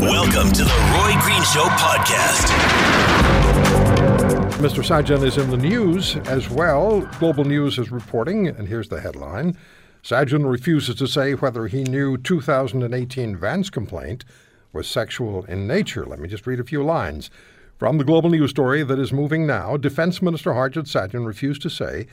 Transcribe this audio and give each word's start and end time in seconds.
Welcome, 0.00 0.50
to 0.52 0.64
the 0.64 0.70
Roy 0.94 1.12
Green 1.20 1.42
Show 1.42 1.64
podcast. 1.76 2.46
Mr. 4.58 4.82
Sajjan 4.82 5.22
is 5.24 5.36
in 5.36 5.50
the 5.50 5.58
news 5.58 6.16
as 6.16 6.48
well. 6.48 7.02
Global 7.18 7.44
News 7.44 7.78
is 7.78 7.90
reporting, 7.90 8.48
and 8.48 8.66
here's 8.66 8.88
the 8.88 9.00
headline. 9.00 9.56
Sajjan 10.02 10.50
refuses 10.50 10.94
to 10.96 11.06
say 11.06 11.32
whether 11.32 11.66
he 11.66 11.84
knew 11.84 12.16
2018 12.16 13.36
Vance 13.36 13.68
complaint 13.68 14.24
was 14.72 14.88
sexual 14.88 15.44
in 15.44 15.66
nature. 15.66 16.06
Let 16.06 16.18
me 16.18 16.28
just 16.28 16.46
read 16.46 16.60
a 16.60 16.64
few 16.64 16.82
lines. 16.82 17.30
From 17.78 17.98
the 17.98 18.04
Global 18.04 18.30
News 18.30 18.50
story 18.50 18.82
that 18.82 18.98
is 18.98 19.12
moving 19.12 19.46
now, 19.46 19.76
Defense 19.76 20.22
Minister 20.22 20.52
Harjit 20.52 20.86
Sajjan 20.86 21.26
refused 21.26 21.60
to 21.62 21.70
say 21.70 22.06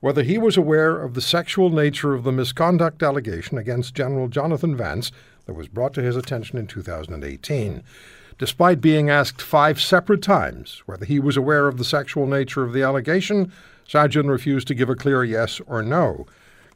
whether 0.00 0.22
he 0.22 0.38
was 0.38 0.56
aware 0.56 1.00
of 1.00 1.14
the 1.14 1.20
sexual 1.20 1.70
nature 1.70 2.14
of 2.14 2.24
the 2.24 2.32
misconduct 2.32 3.02
allegation 3.02 3.58
against 3.58 3.94
General 3.94 4.28
Jonathan 4.28 4.76
Vance 4.76 5.12
that 5.50 5.54
was 5.54 5.66
brought 5.66 5.92
to 5.92 6.00
his 6.00 6.14
attention 6.14 6.58
in 6.58 6.68
2018 6.68 7.82
despite 8.38 8.80
being 8.80 9.10
asked 9.10 9.42
five 9.42 9.80
separate 9.80 10.22
times 10.22 10.80
whether 10.86 11.04
he 11.04 11.18
was 11.18 11.36
aware 11.36 11.66
of 11.66 11.76
the 11.76 11.84
sexual 11.84 12.24
nature 12.24 12.62
of 12.62 12.72
the 12.72 12.82
allegation, 12.82 13.52
Sajjan 13.86 14.30
refused 14.30 14.68
to 14.68 14.74
give 14.74 14.88
a 14.88 14.94
clear 14.94 15.24
yes 15.24 15.60
or 15.66 15.82
no. 15.82 16.24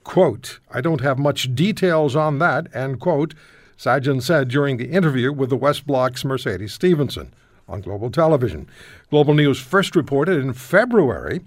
Quote, 0.02 0.58
I 0.70 0.80
don't 0.80 1.00
have 1.02 1.18
much 1.20 1.54
details 1.54 2.16
on 2.16 2.38
that, 2.40 2.66
end 2.74 3.00
quote, 3.00 3.32
Sajjan 3.78 4.20
said 4.20 4.48
during 4.48 4.76
the 4.76 4.90
interview 4.90 5.32
with 5.32 5.50
the 5.50 5.56
West 5.56 5.86
Block's 5.86 6.24
Mercedes 6.24 6.74
Stephenson 6.74 7.32
on 7.68 7.80
Global 7.80 8.10
Television. 8.10 8.68
Global 9.08 9.34
News 9.34 9.60
first 9.60 9.94
reported 9.94 10.38
in 10.40 10.52
February 10.52 11.40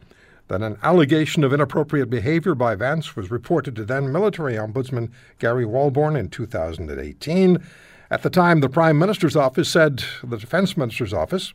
that 0.47 0.61
an 0.61 0.77
allegation 0.81 1.43
of 1.43 1.53
inappropriate 1.53 2.09
behavior 2.09 2.55
by 2.55 2.75
Vance 2.75 3.15
was 3.15 3.31
reported 3.31 3.75
to 3.75 3.85
then 3.85 4.11
military 4.11 4.53
ombudsman 4.53 5.11
Gary 5.39 5.65
Walbourne 5.65 6.17
in 6.17 6.29
2018. 6.29 7.63
At 8.09 8.23
the 8.23 8.29
time, 8.29 8.61
the 8.61 8.69
Prime 8.69 8.97
Minister's 8.97 9.35
office 9.35 9.69
said 9.69 10.03
the 10.23 10.37
Defense 10.37 10.77
Minister's 10.77 11.13
office, 11.13 11.53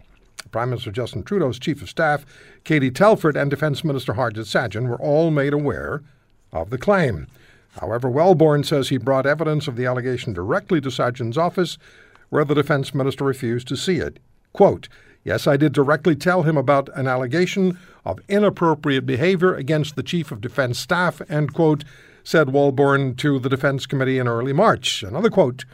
Prime 0.51 0.71
Minister 0.71 0.91
Justin 0.91 1.23
Trudeau's 1.23 1.59
Chief 1.59 1.81
of 1.81 1.89
Staff, 1.89 2.27
Katie 2.65 2.91
Telford, 2.91 3.37
and 3.37 3.51
Defense 3.51 3.83
Minister 3.83 4.15
Harjit 4.15 4.47
Sajjan 4.47 4.89
were 4.89 5.01
all 5.01 5.31
made 5.31 5.55
aware 5.55 6.03
of 6.53 6.71
the 6.71 6.79
claim. 6.79 7.27
However, 7.81 8.11
Walbourne 8.11 8.65
says 8.65 8.89
he 8.89 8.99
brought 8.99 9.25
evidence 9.25 9.67
of 9.67 9.77
the 9.77 9.87
allegation 9.87 10.35
directly 10.35 10.81
to 10.83 10.91
Sajjan's 10.91 11.39
office, 11.39 11.79
where 12.29 12.45
the 12.45 12.55
Defense 12.55 12.95
Minister 12.95 13.25
refused 13.25 13.69
to 13.69 13.77
see 13.77 13.97
it. 13.97 14.19
Quote, 14.53 14.89
Yes, 15.25 15.47
I 15.47 15.57
did 15.57 15.73
directly 15.73 16.17
tell 16.17 16.43
him 16.43 16.57
about 16.57 16.89
an 16.97 17.07
allegation 17.07 17.79
of 18.05 18.21
inappropriate 18.29 19.07
behavior 19.07 19.55
against 19.55 19.95
the 19.95 20.03
Chief 20.03 20.33
of 20.33 20.41
Defense 20.41 20.79
Staff, 20.79 21.23
end 21.31 21.55
quote, 21.55 21.85
said 22.25 22.49
Walbourne 22.49 23.17
to 23.17 23.39
the 23.39 23.49
Defense 23.49 23.87
Committee 23.87 24.19
in 24.19 24.27
early 24.27 24.53
March. 24.53 25.03
Another 25.03 25.31
quote, 25.31 25.65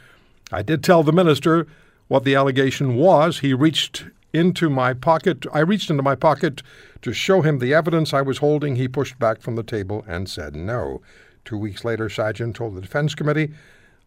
I 0.51 0.61
did 0.61 0.83
tell 0.83 1.03
the 1.03 1.11
minister 1.11 1.67
what 2.07 2.23
the 2.23 2.35
allegation 2.35 2.95
was. 2.95 3.39
He 3.39 3.53
reached 3.53 4.05
into 4.33 4.69
my 4.69 4.93
pocket. 4.93 5.45
I 5.53 5.59
reached 5.59 5.89
into 5.89 6.03
my 6.03 6.15
pocket 6.15 6.61
to 7.01 7.13
show 7.13 7.41
him 7.41 7.59
the 7.59 7.73
evidence 7.73 8.13
I 8.13 8.21
was 8.21 8.39
holding. 8.39 8.75
He 8.75 8.87
pushed 8.87 9.17
back 9.19 9.41
from 9.41 9.55
the 9.55 9.63
table 9.63 10.03
and 10.07 10.29
said 10.29 10.55
no. 10.55 11.01
Two 11.45 11.57
weeks 11.57 11.83
later, 11.83 12.09
Sajjan 12.09 12.53
told 12.53 12.75
the 12.75 12.81
Defense 12.81 13.15
Committee 13.15 13.51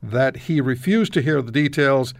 that 0.02 0.36
he 0.36 0.60
refused 0.60 1.12
to 1.14 1.22
hear 1.22 1.42
the 1.42 1.52
details 1.52 2.12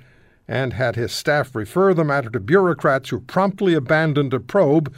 and 0.48 0.72
had 0.72 0.97
his 0.97 1.12
staff 1.12 1.54
refer 1.54 1.94
the 1.94 2.04
matter 2.04 2.30
to 2.30 2.41
bureaucrats 2.41 3.10
who 3.10 3.20
promptly 3.20 3.75
abandoned 3.75 4.34
a 4.34 4.41
probe 4.41 4.92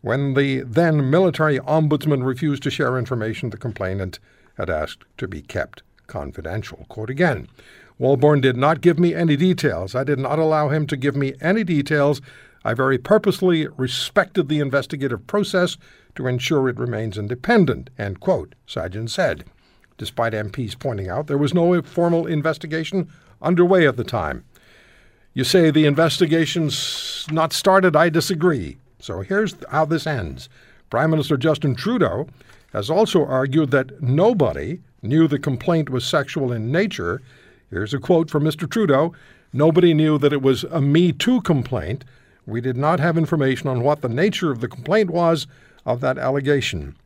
when 0.00 0.34
the 0.34 0.62
then 0.62 1.10
military 1.10 1.58
ombudsman 1.60 2.24
refused 2.24 2.62
to 2.62 2.70
share 2.70 2.98
information 2.98 3.50
the 3.50 3.56
complainant 3.56 4.18
had 4.56 4.70
asked 4.70 5.04
to 5.18 5.28
be 5.28 5.42
kept 5.42 5.82
confidential. 6.06 6.86
Quote 6.88 7.10
again 7.10 7.48
Walbourne 7.98 8.42
did 8.42 8.56
not 8.56 8.82
give 8.82 8.98
me 8.98 9.14
any 9.14 9.36
details. 9.36 9.94
I 9.94 10.04
did 10.04 10.18
not 10.18 10.38
allow 10.38 10.68
him 10.68 10.86
to 10.88 10.96
give 10.96 11.16
me 11.16 11.34
any 11.40 11.64
details. 11.64 12.20
I 12.64 12.74
very 12.74 12.98
purposely 12.98 13.68
respected 13.76 14.48
the 14.48 14.60
investigative 14.60 15.26
process 15.26 15.78
to 16.16 16.26
ensure 16.26 16.68
it 16.68 16.78
remains 16.78 17.16
independent, 17.16 17.90
end 17.98 18.20
quote, 18.20 18.54
Sajjan 18.66 19.08
said. 19.08 19.44
Despite 19.98 20.34
MPs 20.34 20.78
pointing 20.78 21.08
out 21.08 21.26
there 21.26 21.38
was 21.38 21.54
no 21.54 21.80
formal 21.80 22.26
investigation 22.26 23.08
underway 23.40 23.86
at 23.86 23.96
the 23.96 24.04
time. 24.04 24.44
You 25.36 25.44
say 25.44 25.70
the 25.70 25.84
investigation's 25.84 27.26
not 27.30 27.52
started. 27.52 27.94
I 27.94 28.08
disagree. 28.08 28.78
So 29.00 29.20
here's 29.20 29.54
how 29.70 29.84
this 29.84 30.06
ends. 30.06 30.48
Prime 30.88 31.10
Minister 31.10 31.36
Justin 31.36 31.74
Trudeau 31.74 32.26
has 32.72 32.88
also 32.88 33.22
argued 33.22 33.70
that 33.70 34.00
nobody 34.02 34.80
knew 35.02 35.28
the 35.28 35.38
complaint 35.38 35.90
was 35.90 36.06
sexual 36.06 36.52
in 36.52 36.72
nature 36.72 37.20
Here's 37.68 37.92
a 37.92 37.98
quote 37.98 38.30
from 38.30 38.44
Mr. 38.44 38.70
Trudeau 38.70 39.12
Nobody 39.52 39.92
knew 39.92 40.16
that 40.16 40.32
it 40.32 40.40
was 40.40 40.64
a 40.64 40.80
Me 40.80 41.12
Too 41.12 41.42
complaint. 41.42 42.06
We 42.46 42.62
did 42.62 42.78
not 42.78 42.98
have 42.98 43.18
information 43.18 43.68
on 43.68 43.82
what 43.82 44.00
the 44.00 44.08
nature 44.08 44.50
of 44.50 44.62
the 44.62 44.68
complaint 44.68 45.10
was 45.10 45.46
of 45.84 46.00
that 46.00 46.16
allegation. 46.16 46.96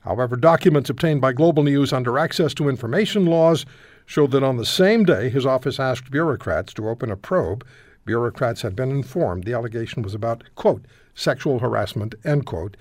However, 0.00 0.36
documents 0.36 0.88
obtained 0.88 1.20
by 1.20 1.34
Global 1.34 1.62
News 1.62 1.92
under 1.92 2.18
access 2.18 2.54
to 2.54 2.70
information 2.70 3.26
laws 3.26 3.66
showed 4.06 4.30
that 4.30 4.42
on 4.42 4.56
the 4.56 4.64
same 4.64 5.04
day 5.04 5.28
his 5.28 5.44
office 5.44 5.78
asked 5.78 6.10
bureaucrats 6.10 6.72
to 6.74 6.88
open 6.88 7.10
a 7.10 7.16
probe, 7.16 7.66
bureaucrats 8.04 8.62
had 8.62 8.74
been 8.74 8.90
informed 8.90 9.44
the 9.44 9.52
allegation 9.52 10.02
was 10.02 10.14
about, 10.14 10.44
quote, 10.54 10.84
sexual 11.14 11.58
harassment, 11.58 12.14
end 12.24 12.46
quote, 12.46 12.76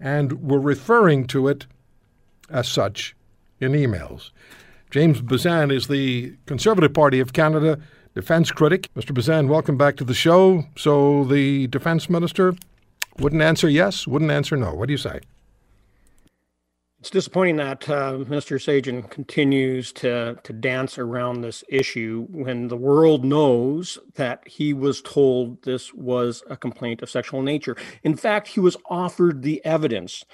and 0.00 0.48
were 0.48 0.60
referring 0.60 1.26
to 1.26 1.48
it 1.48 1.66
as 2.48 2.68
such 2.68 3.14
in 3.60 3.72
emails. 3.72 4.30
James 4.90 5.20
Bezan 5.20 5.70
is 5.72 5.88
the 5.88 6.34
Conservative 6.46 6.94
Party 6.94 7.20
of 7.20 7.32
Canada 7.32 7.78
defense 8.14 8.50
critic. 8.50 8.88
Mr. 8.96 9.12
Bezan, 9.12 9.48
welcome 9.48 9.76
back 9.76 9.96
to 9.96 10.04
the 10.04 10.14
show. 10.14 10.64
So 10.76 11.24
the 11.24 11.66
defense 11.66 12.08
minister 12.08 12.54
wouldn't 13.18 13.42
answer 13.42 13.68
yes, 13.68 14.06
wouldn't 14.06 14.30
answer 14.30 14.56
no. 14.56 14.72
What 14.72 14.86
do 14.86 14.92
you 14.92 14.98
say? 14.98 15.20
It's 17.00 17.10
disappointing 17.10 17.56
that 17.56 17.88
uh, 17.88 18.18
Minister 18.26 18.56
Sajjan 18.56 19.08
continues 19.08 19.92
to 19.92 20.36
to 20.42 20.52
dance 20.52 20.98
around 20.98 21.40
this 21.40 21.62
issue 21.68 22.26
when 22.28 22.66
the 22.66 22.76
world 22.76 23.24
knows 23.24 24.00
that 24.14 24.46
he 24.48 24.72
was 24.72 25.00
told 25.00 25.62
this 25.62 25.94
was 25.94 26.42
a 26.50 26.56
complaint 26.56 27.00
of 27.00 27.08
sexual 27.08 27.40
nature. 27.40 27.76
In 28.02 28.16
fact, 28.16 28.48
he 28.48 28.58
was 28.58 28.76
offered 28.90 29.42
the 29.42 29.64
evidence 29.64 30.24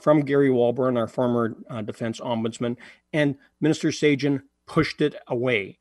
from 0.00 0.20
Gary 0.22 0.48
Walbourne, 0.48 0.96
our 0.96 1.06
former 1.06 1.56
uh, 1.68 1.82
defense 1.82 2.20
ombudsman, 2.20 2.78
and 3.12 3.36
Minister 3.60 3.88
Sajjan 3.88 4.44
pushed 4.66 5.02
it 5.02 5.14
away. 5.28 5.78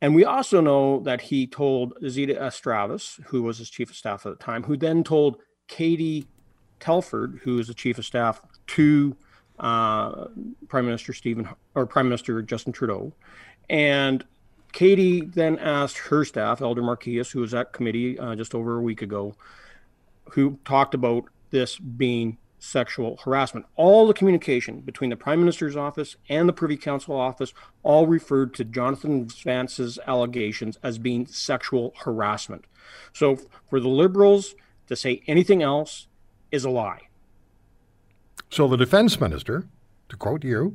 And 0.00 0.14
we 0.14 0.24
also 0.24 0.60
know 0.60 1.00
that 1.00 1.20
he 1.20 1.48
told 1.48 1.94
Zita 2.08 2.34
Astravas, 2.34 3.20
who 3.26 3.42
was 3.42 3.58
his 3.58 3.68
chief 3.68 3.90
of 3.90 3.96
staff 3.96 4.24
at 4.24 4.38
the 4.38 4.44
time, 4.44 4.62
who 4.62 4.76
then 4.76 5.02
told 5.02 5.38
Katie 5.66 6.28
Telford, 6.78 7.40
who 7.42 7.58
is 7.58 7.66
the 7.66 7.74
chief 7.74 7.98
of 7.98 8.06
staff 8.06 8.40
to 8.68 9.16
uh, 9.60 10.26
Prime 10.68 10.86
Minister 10.86 11.12
Stephen 11.12 11.48
or 11.74 11.86
Prime 11.86 12.08
Minister 12.08 12.42
Justin 12.42 12.72
Trudeau. 12.72 13.12
And 13.68 14.24
Katie 14.72 15.20
then 15.20 15.58
asked 15.58 15.98
her 15.98 16.24
staff, 16.24 16.60
Elder 16.60 16.82
Marques, 16.82 17.30
who 17.30 17.40
was 17.40 17.54
at 17.54 17.72
committee 17.72 18.18
uh, 18.18 18.34
just 18.34 18.54
over 18.54 18.78
a 18.78 18.82
week 18.82 19.02
ago, 19.02 19.34
who 20.32 20.58
talked 20.64 20.94
about 20.94 21.24
this 21.50 21.78
being 21.78 22.38
sexual 22.58 23.18
harassment. 23.24 23.66
All 23.76 24.06
the 24.06 24.14
communication 24.14 24.80
between 24.80 25.10
the 25.10 25.16
Prime 25.16 25.40
Minister's 25.40 25.76
office 25.76 26.16
and 26.28 26.48
the 26.48 26.52
Privy 26.52 26.76
Council 26.76 27.16
office 27.16 27.52
all 27.82 28.06
referred 28.06 28.54
to 28.54 28.64
Jonathan 28.64 29.26
Vance's 29.26 29.98
allegations 30.06 30.78
as 30.82 30.98
being 30.98 31.26
sexual 31.26 31.94
harassment. 32.04 32.66
So 33.12 33.38
for 33.68 33.80
the 33.80 33.88
Liberals 33.88 34.54
to 34.88 34.96
say 34.96 35.22
anything 35.26 35.62
else 35.62 36.06
is 36.50 36.64
a 36.64 36.70
lie. 36.70 37.09
So 38.50 38.66
the 38.66 38.76
Defense 38.76 39.20
Minister, 39.20 39.64
to 40.08 40.16
quote 40.16 40.42
you, 40.42 40.74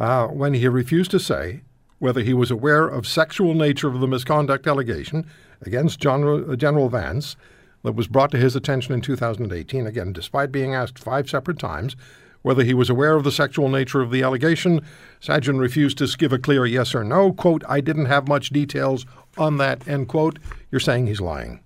uh, 0.00 0.26
when 0.26 0.54
he 0.54 0.66
refused 0.66 1.12
to 1.12 1.20
say 1.20 1.62
whether 2.00 2.20
he 2.20 2.34
was 2.34 2.50
aware 2.50 2.88
of 2.88 3.06
sexual 3.06 3.54
nature 3.54 3.88
of 3.88 4.00
the 4.00 4.08
misconduct 4.08 4.66
allegation 4.66 5.26
against 5.62 6.00
General, 6.00 6.50
uh, 6.50 6.56
General 6.56 6.88
Vance, 6.88 7.36
that 7.84 7.94
was 7.94 8.08
brought 8.08 8.32
to 8.32 8.36
his 8.36 8.56
attention 8.56 8.92
in 8.92 9.00
2018. 9.00 9.86
Again, 9.86 10.12
despite 10.12 10.50
being 10.50 10.74
asked 10.74 10.98
five 10.98 11.30
separate 11.30 11.58
times 11.58 11.94
whether 12.42 12.64
he 12.64 12.74
was 12.74 12.90
aware 12.90 13.14
of 13.14 13.22
the 13.22 13.30
sexual 13.30 13.68
nature 13.68 14.00
of 14.00 14.10
the 14.10 14.24
allegation, 14.24 14.80
Sajjan 15.20 15.60
refused 15.60 15.98
to 15.98 16.06
give 16.18 16.32
a 16.32 16.38
clear 16.38 16.66
yes 16.66 16.96
or 16.96 17.04
no. 17.04 17.32
Quote, 17.32 17.62
I 17.68 17.80
didn't 17.80 18.06
have 18.06 18.26
much 18.26 18.50
details 18.50 19.06
on 19.38 19.58
that, 19.58 19.86
end 19.86 20.08
quote. 20.08 20.40
You're 20.72 20.80
saying 20.80 21.06
he's 21.06 21.20
lying. 21.20 21.60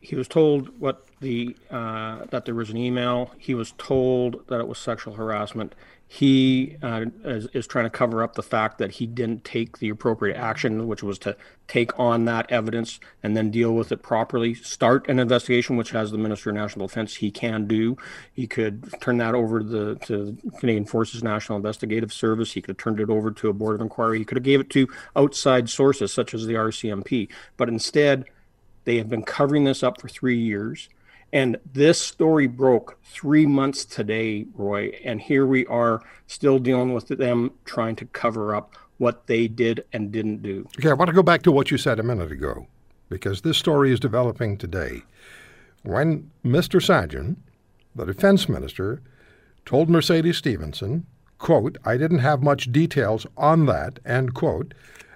He 0.00 0.16
was 0.16 0.26
told 0.26 0.76
what 0.80 1.06
the 1.20 1.56
uh, 1.70 2.24
that 2.30 2.44
there 2.44 2.54
was 2.54 2.70
an 2.70 2.76
email. 2.76 3.32
He 3.38 3.54
was 3.54 3.72
told 3.78 4.46
that 4.48 4.60
it 4.60 4.68
was 4.68 4.78
sexual 4.78 5.14
harassment 5.14 5.74
he 6.12 6.76
uh, 6.82 7.04
is, 7.24 7.46
is, 7.52 7.68
trying 7.68 7.84
to 7.84 7.90
cover 7.90 8.24
up 8.24 8.34
the 8.34 8.42
fact 8.42 8.78
that 8.78 8.90
he 8.90 9.06
didn't 9.06 9.44
take 9.44 9.78
the 9.78 9.90
appropriate 9.90 10.36
action, 10.36 10.88
which 10.88 11.04
was 11.04 11.20
to 11.20 11.36
take 11.68 11.96
on 12.00 12.24
that 12.24 12.50
evidence 12.50 12.98
and 13.22 13.36
then 13.36 13.52
deal 13.52 13.72
with 13.72 13.92
it 13.92 14.02
properly. 14.02 14.52
Start 14.54 15.08
an 15.08 15.20
investigation, 15.20 15.76
which 15.76 15.92
has 15.92 16.10
the 16.10 16.18
Minister 16.18 16.50
of 16.50 16.56
National 16.56 16.88
Defense. 16.88 17.14
He 17.14 17.30
can 17.30 17.68
do. 17.68 17.96
He 18.32 18.48
could 18.48 18.92
turn 19.00 19.18
that 19.18 19.36
over 19.36 19.60
to 19.60 19.64
the 19.64 19.94
to 20.06 20.36
Canadian 20.58 20.84
Forces 20.84 21.22
National 21.22 21.54
Investigative 21.54 22.12
Service. 22.12 22.54
He 22.54 22.60
could 22.60 22.70
have 22.70 22.78
turned 22.78 22.98
it 22.98 23.08
over 23.08 23.30
to 23.30 23.48
a 23.48 23.52
board 23.52 23.76
of 23.76 23.80
inquiry. 23.80 24.18
He 24.18 24.24
could 24.24 24.36
have 24.36 24.42
gave 24.42 24.58
it 24.58 24.70
to 24.70 24.88
outside 25.14 25.70
sources 25.70 26.12
such 26.12 26.34
as 26.34 26.44
the 26.44 26.54
RCMP. 26.54 27.28
But 27.56 27.68
instead, 27.68 28.24
they 28.82 28.96
have 28.96 29.08
been 29.08 29.22
covering 29.22 29.62
this 29.62 29.84
up 29.84 30.00
for 30.00 30.08
three 30.08 30.38
years 30.38 30.88
and 31.32 31.56
this 31.72 32.00
story 32.00 32.46
broke 32.46 32.98
three 33.04 33.46
months 33.46 33.84
today, 33.84 34.46
Roy. 34.54 34.92
And 35.04 35.20
here 35.20 35.46
we 35.46 35.66
are 35.66 36.02
still 36.26 36.58
dealing 36.58 36.92
with 36.92 37.08
them 37.08 37.52
trying 37.64 37.96
to 37.96 38.04
cover 38.06 38.54
up 38.54 38.76
what 38.98 39.26
they 39.26 39.48
did 39.48 39.84
and 39.92 40.12
didn't 40.12 40.42
do. 40.42 40.68
Okay, 40.78 40.90
I 40.90 40.94
want 40.94 41.08
to 41.08 41.14
go 41.14 41.22
back 41.22 41.42
to 41.42 41.52
what 41.52 41.70
you 41.70 41.78
said 41.78 41.98
a 41.98 42.02
minute 42.02 42.30
ago, 42.30 42.66
because 43.08 43.40
this 43.40 43.58
story 43.58 43.92
is 43.92 44.00
developing 44.00 44.56
today. 44.56 45.02
When 45.82 46.30
Mr. 46.44 46.80
Sajjan, 46.80 47.36
the 47.94 48.04
defense 48.04 48.48
minister, 48.48 49.00
told 49.64 49.88
Mercedes 49.88 50.36
Stephenson, 50.36 51.06
quote, 51.38 51.78
I 51.84 51.96
didn't 51.96 52.18
have 52.18 52.42
much 52.42 52.70
details 52.70 53.26
on 53.36 53.66
that, 53.66 53.98
end 54.04 54.34
quote, 54.34 54.74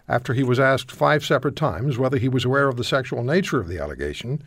after 0.09 0.33
he 0.33 0.43
was 0.43 0.61
asked 0.61 0.91
five 0.91 1.25
separate 1.25 1.57
times 1.57 1.99
whether 1.99 2.17
he 2.17 2.29
was 2.29 2.45
aware 2.45 2.69
of 2.69 2.77
the 2.77 2.85
sexual 2.85 3.23
nature 3.23 3.61
of 3.61 3.69
the 3.69 3.79
allegation, 3.79 4.43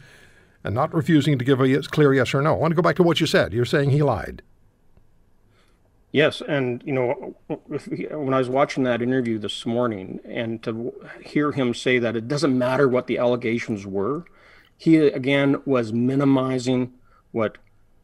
and 0.67 0.75
not 0.75 0.93
refusing 0.93 1.39
to 1.39 1.45
give 1.45 1.59
a 1.59 1.81
clear 1.83 2.13
yes 2.13 2.33
or 2.33 2.41
no. 2.41 2.53
I 2.53 2.57
want 2.57 2.71
to 2.71 2.75
go 2.75 2.81
back 2.81 2.97
to 2.97 3.03
what 3.03 3.19
you 3.19 3.25
said. 3.25 3.53
You're 3.53 3.65
saying 3.65 3.89
he 3.89 4.03
lied. 4.03 4.43
Yes, 6.11 6.41
and 6.41 6.81
you 6.85 6.93
know, 6.93 7.35
when 7.47 8.33
I 8.33 8.37
was 8.37 8.49
watching 8.49 8.83
that 8.83 9.01
interview 9.01 9.39
this 9.39 9.65
morning, 9.65 10.19
and 10.25 10.61
to 10.63 10.93
hear 11.23 11.51
him 11.51 11.73
say 11.73 11.99
that 11.99 12.15
it 12.15 12.27
doesn't 12.27 12.57
matter 12.57 12.87
what 12.87 13.07
the 13.07 13.17
allegations 13.17 13.85
were, 13.85 14.25
he 14.77 14.97
again 14.97 15.61
was 15.65 15.91
minimizing 15.91 16.93
what 17.31 17.57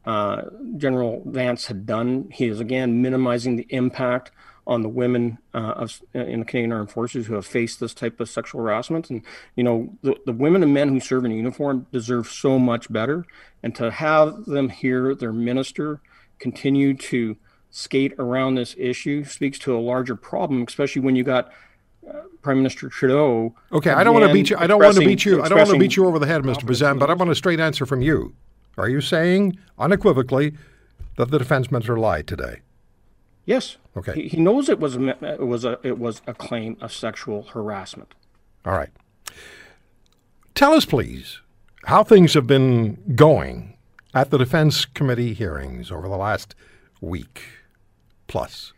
uh, 0.04 0.42
General 0.76 1.22
Vance 1.24 1.66
had 1.66 1.86
done. 1.86 2.28
He 2.30 2.46
is 2.46 2.60
again 2.60 3.00
minimizing 3.00 3.56
the 3.56 3.66
impact 3.70 4.30
on 4.66 4.82
the 4.82 4.88
women 4.88 5.38
uh, 5.52 5.58
of, 5.76 6.02
in 6.14 6.40
the 6.40 6.44
Canadian 6.46 6.72
Armed 6.72 6.90
Forces 6.90 7.26
who 7.26 7.34
have 7.34 7.46
faced 7.46 7.80
this 7.80 7.92
type 7.92 8.18
of 8.20 8.28
sexual 8.28 8.62
harassment. 8.62 9.10
And, 9.10 9.22
you 9.56 9.62
know, 9.62 9.92
the, 10.02 10.16
the 10.24 10.32
women 10.32 10.62
and 10.62 10.72
men 10.72 10.88
who 10.88 11.00
serve 11.00 11.24
in 11.24 11.32
uniform 11.32 11.86
deserve 11.92 12.28
so 12.28 12.58
much 12.58 12.90
better. 12.90 13.26
And 13.62 13.74
to 13.76 13.90
have 13.90 14.46
them 14.46 14.70
hear 14.70 15.14
their 15.14 15.32
minister 15.32 16.00
continue 16.38 16.94
to 16.94 17.36
skate 17.70 18.14
around 18.18 18.54
this 18.54 18.74
issue 18.78 19.24
speaks 19.24 19.58
to 19.58 19.76
a 19.76 19.80
larger 19.80 20.16
problem, 20.16 20.64
especially 20.66 21.02
when 21.02 21.16
you 21.16 21.24
got 21.24 21.52
uh, 22.08 22.20
Prime 22.40 22.58
Minister 22.58 22.88
Trudeau. 22.88 23.54
Okay, 23.72 23.90
I 23.90 24.04
don't 24.04 24.14
want 24.14 24.26
to 24.26 24.32
beat 24.32 24.50
you. 24.50 24.56
I 24.56 24.66
don't 24.66 24.82
want 24.82 24.94
to 24.94 25.04
beat 25.04 25.24
you. 25.24 25.42
I 25.42 25.48
don't 25.48 25.58
want 25.58 25.70
to 25.70 25.78
beat 25.78 25.96
you 25.96 26.06
over 26.06 26.18
the 26.18 26.26
head, 26.26 26.42
Mr. 26.42 26.62
Bezan, 26.62 26.98
but 26.98 27.10
I 27.10 27.14
want 27.14 27.30
a 27.30 27.34
straight 27.34 27.60
answer 27.60 27.84
from 27.84 28.00
you. 28.00 28.34
Are 28.78 28.88
you 28.88 29.00
saying 29.00 29.58
unequivocally 29.78 30.54
that 31.16 31.30
the 31.30 31.38
defense 31.38 31.70
minister 31.70 31.98
lied 31.98 32.26
today? 32.26 32.60
Yes. 33.44 33.76
Okay. 33.96 34.14
He, 34.14 34.28
he 34.28 34.36
knows 34.38 34.68
it 34.68 34.78
was 34.78 34.96
a, 34.96 35.08
it 35.34 35.46
was 35.46 35.64
a 35.64 35.78
it 35.82 35.98
was 35.98 36.22
a 36.26 36.34
claim 36.34 36.76
of 36.80 36.92
sexual 36.92 37.42
harassment. 37.42 38.14
All 38.64 38.72
right. 38.72 38.90
Tell 40.54 40.72
us, 40.72 40.84
please, 40.84 41.40
how 41.86 42.04
things 42.04 42.34
have 42.34 42.46
been 42.46 43.14
going 43.16 43.76
at 44.14 44.30
the 44.30 44.38
Defense 44.38 44.84
Committee 44.84 45.34
hearings 45.34 45.90
over 45.90 46.08
the 46.08 46.16
last 46.16 46.54
week 47.00 47.42
plus. 48.26 48.73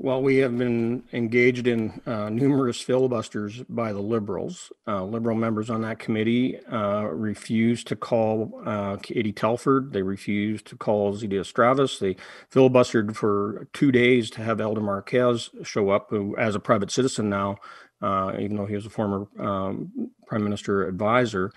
Well, 0.00 0.22
we 0.22 0.36
have 0.36 0.56
been 0.56 1.02
engaged 1.12 1.66
in 1.66 2.00
uh, 2.06 2.28
numerous 2.28 2.80
filibusters 2.80 3.64
by 3.68 3.92
the 3.92 4.00
Liberals. 4.00 4.70
Uh, 4.86 5.02
Liberal 5.02 5.34
members 5.34 5.70
on 5.70 5.82
that 5.82 5.98
committee 5.98 6.56
uh, 6.66 7.06
refused 7.06 7.88
to 7.88 7.96
call 7.96 8.62
uh, 8.64 8.98
Katie 8.98 9.32
Telford. 9.32 9.92
They 9.92 10.02
refused 10.02 10.66
to 10.68 10.76
call 10.76 11.14
Zita 11.14 11.40
Astravas. 11.40 11.98
They 11.98 12.14
filibustered 12.48 13.16
for 13.16 13.66
two 13.72 13.90
days 13.90 14.30
to 14.30 14.42
have 14.44 14.60
Elder 14.60 14.80
Marques 14.80 15.50
show 15.64 15.90
up, 15.90 16.06
who, 16.10 16.36
as 16.36 16.54
a 16.54 16.60
private 16.60 16.92
citizen 16.92 17.28
now, 17.28 17.56
uh, 18.00 18.34
even 18.38 18.56
though 18.56 18.66
he 18.66 18.76
was 18.76 18.86
a 18.86 18.90
former 18.90 19.26
um, 19.40 20.12
prime 20.28 20.44
minister 20.44 20.86
advisor, 20.86 21.50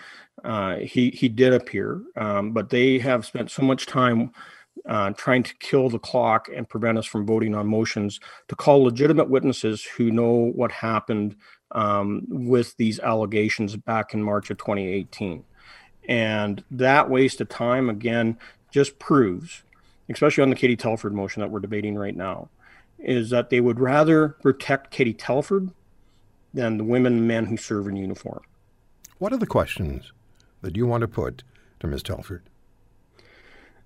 uh, 0.44 0.77
he 0.77 1.11
he 1.11 1.29
did 1.29 1.53
appear. 1.53 2.01
Um, 2.17 2.53
but 2.53 2.71
they 2.71 2.97
have 2.97 3.23
spent 3.23 3.51
so 3.51 3.61
much 3.61 3.85
time 3.85 4.31
uh, 4.88 5.12
trying 5.12 5.44
to 5.44 5.56
kill 5.56 5.89
the 5.89 6.00
clock 6.00 6.50
and 6.54 6.68
prevent 6.68 6.98
us 6.98 7.06
from 7.06 7.25
voting 7.25 7.54
on 7.56 7.68
motions 7.68 8.19
to 8.48 8.56
call 8.56 8.83
legitimate 8.83 9.30
witnesses 9.30 9.83
who 9.83 10.12
know 10.12 10.51
what 10.56 10.72
happened 10.72 11.36
um, 11.72 12.25
with 12.30 12.75
these 12.78 13.00
allegations 13.00 13.75
back 13.75 14.13
in 14.13 14.24
March 14.24 14.50
of 14.50 14.57
2018. 14.57 15.44
And 16.07 16.63
that 16.72 17.10
waste 17.10 17.42
of 17.42 17.50
time, 17.50 17.89
again, 17.89 18.38
just 18.72 18.98
proves, 19.00 19.63
especially 20.10 20.42
on 20.42 20.50
the 20.50 20.56
Katie 20.56 20.75
Telford 20.75 21.13
motion 21.13 21.42
that 21.42 21.51
we're 21.51 21.60
debating 21.60 21.95
right 21.95 22.16
now, 22.16 22.50
is 22.98 23.30
that 23.30 23.50
they 23.50 23.62
would 23.62 23.80
rather 23.80 24.30
protect 24.30 24.92
Katie 24.92 25.13
Telford 25.13 25.69
than 26.54 26.78
the 26.78 26.83
women 26.83 27.18
and 27.18 27.28
men 27.28 27.45
who 27.45 27.57
serve 27.57 27.88
in 27.88 27.95
uniform. 27.95 28.42
What 29.19 29.31
are 29.31 29.38
the 29.38 29.48
questions 29.48 30.12
that 30.62 30.75
you 30.75 30.86
want 30.86 31.01
to 31.01 31.07
put 31.07 31.44
to 31.80 31.88
Ms. 31.88 32.04
Telford? 32.04 32.44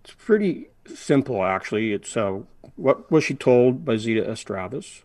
It's 0.04 0.14
pretty 0.14 0.68
simple, 0.94 1.44
actually. 1.44 1.94
It's 1.94 2.16
uh, 2.16 2.40
what 2.76 3.12
was 3.12 3.24
she 3.24 3.34
told 3.34 3.86
by 3.86 3.98
Zita 3.98 4.22
Astravas? 4.24 5.04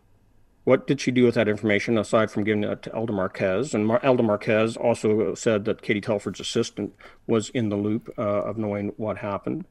What 0.65 0.87
did 0.87 1.01
she 1.01 1.11
do 1.11 1.25
with 1.25 1.35
that 1.35 1.49
information 1.49 1.97
aside 1.97 2.31
from 2.31 2.45
giving 2.45 2.65
it 2.65 2.83
to 2.83 2.95
Elder 2.95 3.13
Marques? 3.15 3.73
And 3.73 3.87
Mar- 3.87 4.01
Marques 4.03 4.77
also 4.77 5.35
said 5.35 5.65
that 5.65 5.83
Katie 5.83 6.01
Telford's 6.03 6.41
assistant 6.41 6.95
was 7.27 7.49
in 7.51 7.71
the 7.71 7.77
loop 7.77 8.13
uh, 8.19 8.23
of 8.23 8.59
knowing 8.59 8.93
what 8.97 9.19
happened. 9.19 9.65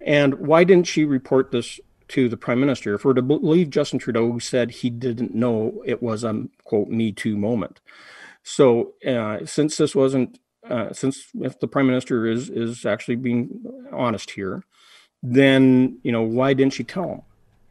And 0.00 0.34
why 0.34 0.64
didn't 0.64 0.86
she 0.86 1.04
report 1.04 1.50
this 1.50 1.78
to 2.08 2.28
the 2.28 2.36
prime 2.36 2.60
minister? 2.60 2.94
If 2.94 3.04
we're 3.04 3.12
to 3.14 3.22
believe 3.22 3.70
Justin 3.70 3.98
Trudeau, 3.98 4.32
who 4.32 4.40
said 4.40 4.70
he 4.70 4.90
didn't 4.90 5.34
know 5.34 5.82
it 5.84 6.02
was 6.02 6.24
a 6.24 6.46
quote 6.64 6.88
Me 6.88 7.12
Too 7.12 7.36
moment. 7.36 7.80
So 8.42 8.94
uh, 9.06 9.44
since 9.44 9.76
this 9.76 9.94
wasn't, 9.94 10.40
uh, 10.68 10.92
since 10.92 11.26
if 11.40 11.60
the 11.60 11.68
prime 11.68 11.86
minister 11.86 12.26
is 12.26 12.50
is 12.50 12.84
actually 12.84 13.16
being 13.16 13.64
honest 13.92 14.32
here, 14.32 14.64
then 15.22 15.98
you 16.02 16.12
know 16.12 16.22
why 16.22 16.54
didn't 16.54 16.74
she 16.74 16.84
tell 16.84 17.06
them? 17.06 17.22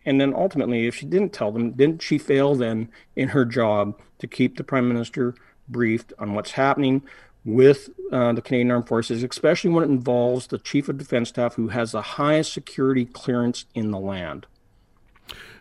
And 0.06 0.20
then 0.20 0.34
ultimately, 0.34 0.88
if 0.88 0.96
she 0.96 1.06
didn't 1.06 1.34
tell 1.34 1.52
them, 1.52 1.72
didn't 1.72 2.02
she 2.02 2.18
fail 2.18 2.56
then 2.56 2.90
in 3.16 3.30
her 3.30 3.46
job 3.46 4.00
to 4.20 4.28
keep 4.28 4.58
the 4.58 4.64
prime 4.64 4.88
minister 4.88 5.36
briefed 5.68 6.12
on 6.18 6.34
what's 6.34 6.52
happening 6.52 7.04
with 7.46 7.90
uh, 8.12 8.34
the 8.34 8.42
Canadian 8.42 8.72
Armed 8.72 8.88
Forces, 8.88 9.24
especially 9.24 9.70
when 9.70 9.84
it 9.84 9.90
involves 9.90 10.48
the 10.48 10.60
chief 10.60 10.90
of 10.90 10.98
defense 10.98 11.30
staff 11.30 11.56
who 11.56 11.70
has 11.70 11.92
the 11.92 12.02
highest 12.02 12.54
security 12.54 13.06
clearance 13.06 13.66
in 13.74 13.92
the 13.92 14.00
land? 14.00 14.46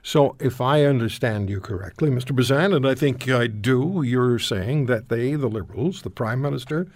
So, 0.03 0.37
if 0.41 0.61
I 0.63 0.85
understand 0.85 1.51
you 1.51 1.61
correctly, 1.61 2.09
Mr. 2.11 2.35
Bezan, 2.35 2.75
and 2.75 2.87
I 2.89 2.95
think 2.95 3.29
I 3.29 3.47
do, 3.47 4.03
you're 4.03 4.39
saying 4.39 4.87
that 4.87 5.11
they, 5.11 5.35
the 5.35 5.49
Liberals, 5.49 6.01
the 6.03 6.11
Prime 6.11 6.41
Minister, 6.41 6.87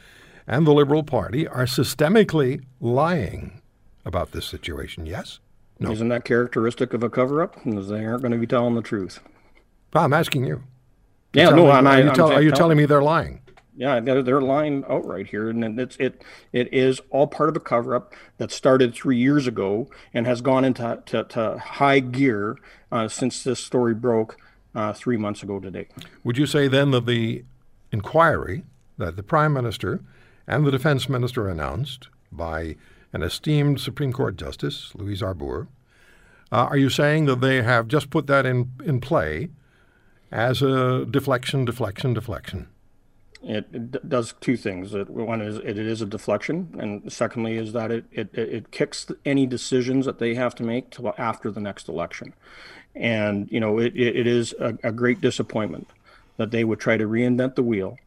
and 0.47 0.67
the 0.67 0.73
Liberal 0.73 1.03
Party, 1.03 1.47
are 1.47 1.67
systemically 1.67 2.63
lying 2.81 3.61
about 4.05 4.33
this 4.33 4.47
situation, 4.47 5.07
yes? 5.07 5.41
No. 5.79 5.91
Isn't 5.91 6.09
that 6.09 6.25
characteristic 6.25 6.93
of 6.95 7.03
a 7.03 7.11
cover 7.11 7.43
up? 7.43 7.57
They 7.65 8.05
aren't 8.05 8.23
going 8.23 8.33
to 8.33 8.39
be 8.39 8.47
telling 8.47 8.75
the 8.75 8.83
truth. 8.83 9.21
I'm 9.93 10.13
asking 10.13 10.47
you. 10.47 10.63
Yeah, 11.33 11.51
no, 11.51 11.65
me, 11.65 11.71
are 11.71 12.01
you, 12.01 12.13
tell, 12.13 12.33
are 12.33 12.43
you 12.43 12.53
telling 12.53 12.77
me 12.77 12.87
they're 12.87 13.03
lying? 13.03 13.41
Yeah, 13.77 13.99
they're, 13.99 14.23
they're 14.23 14.41
lying 14.41 14.85
outright 14.89 15.29
here, 15.29 15.51
and 15.51 15.81
it's 15.81 15.97
it 15.97 16.23
it 16.53 16.73
is 16.73 17.01
all 17.11 17.27
part 17.27 17.49
of 17.49 17.57
a 17.57 17.61
cover 17.61 17.97
up 17.97 18.15
that 18.39 18.53
started 18.53 18.95
three 18.95 19.17
years 19.17 19.49
ago 19.49 19.89
and 20.13 20.27
has 20.27 20.41
gone 20.41 20.65
into 20.65 21.03
to, 21.07 21.25
to 21.25 21.59
high 21.59 21.99
gear 21.99 22.57
uh, 22.93 23.09
since 23.09 23.43
this 23.43 23.59
story 23.59 23.95
broke 23.95 24.37
uh, 24.77 24.93
three 24.93 25.17
months 25.17 25.43
ago 25.43 25.59
today. 25.59 25.89
Would 26.23 26.39
you 26.39 26.47
say 26.47 26.69
then 26.69 26.93
that 26.93 27.07
the 27.07 27.45
inquiry 27.91 28.63
that 28.97 29.17
the 29.17 29.25
prime 29.25 29.53
minister 29.53 30.01
and 30.47 30.65
the 30.65 30.71
defense 30.71 31.09
minister 31.09 31.49
announced 31.49 32.09
by 32.31 32.77
an 33.15 33.23
esteemed 33.23 33.81
Supreme 33.81 34.13
Court 34.13 34.37
Justice, 34.37 34.93
Louise 34.97 35.23
Arbour. 35.23 35.69
Uh, 36.51 36.67
are 36.67 36.77
you 36.77 36.91
saying 36.91 37.27
that 37.27 37.41
they 37.41 37.63
have 37.63 37.87
just 37.87 38.11
put 38.11 38.27
that 38.27 38.45
in, 38.45 38.73
in 38.85 39.01
play 39.01 39.51
as 40.33 40.61
a 40.63 41.07
deflection, 41.07 41.65
deflection, 41.65 42.13
deflection? 42.13 42.69
It, 43.43 43.69
it 43.73 44.09
does 44.09 44.35
two 44.41 44.57
things. 44.57 44.95
It, 44.95 45.09
one 45.09 45.41
is 45.41 45.59
it 45.59 45.79
is 45.79 46.03
a 46.03 46.07
deflection, 46.07 46.75
and 46.79 47.13
secondly 47.13 47.57
is 47.57 47.73
that 47.73 47.93
it, 47.93 48.05
it, 48.11 48.35
it 48.35 48.71
kicks 48.73 49.07
any 49.25 49.47
decisions 49.47 50.07
that 50.07 50.19
they 50.19 50.35
have 50.35 50.55
to 50.57 50.63
make 50.65 50.91
till 50.91 51.15
after 51.17 51.51
the 51.51 51.61
next 51.61 51.89
election. 51.89 52.35
And 52.97 53.49
you 53.51 53.61
know, 53.61 53.79
it, 53.79 53.95
it 53.97 54.27
is 54.27 54.55
a, 54.59 54.77
a 54.83 54.93
great 54.93 55.21
disappointment 55.21 55.89
that 56.37 56.51
they 56.51 56.65
would 56.65 56.81
try 56.81 56.97
to 56.97 57.07
reinvent 57.07 57.55
the 57.55 57.63
wheel 57.63 57.99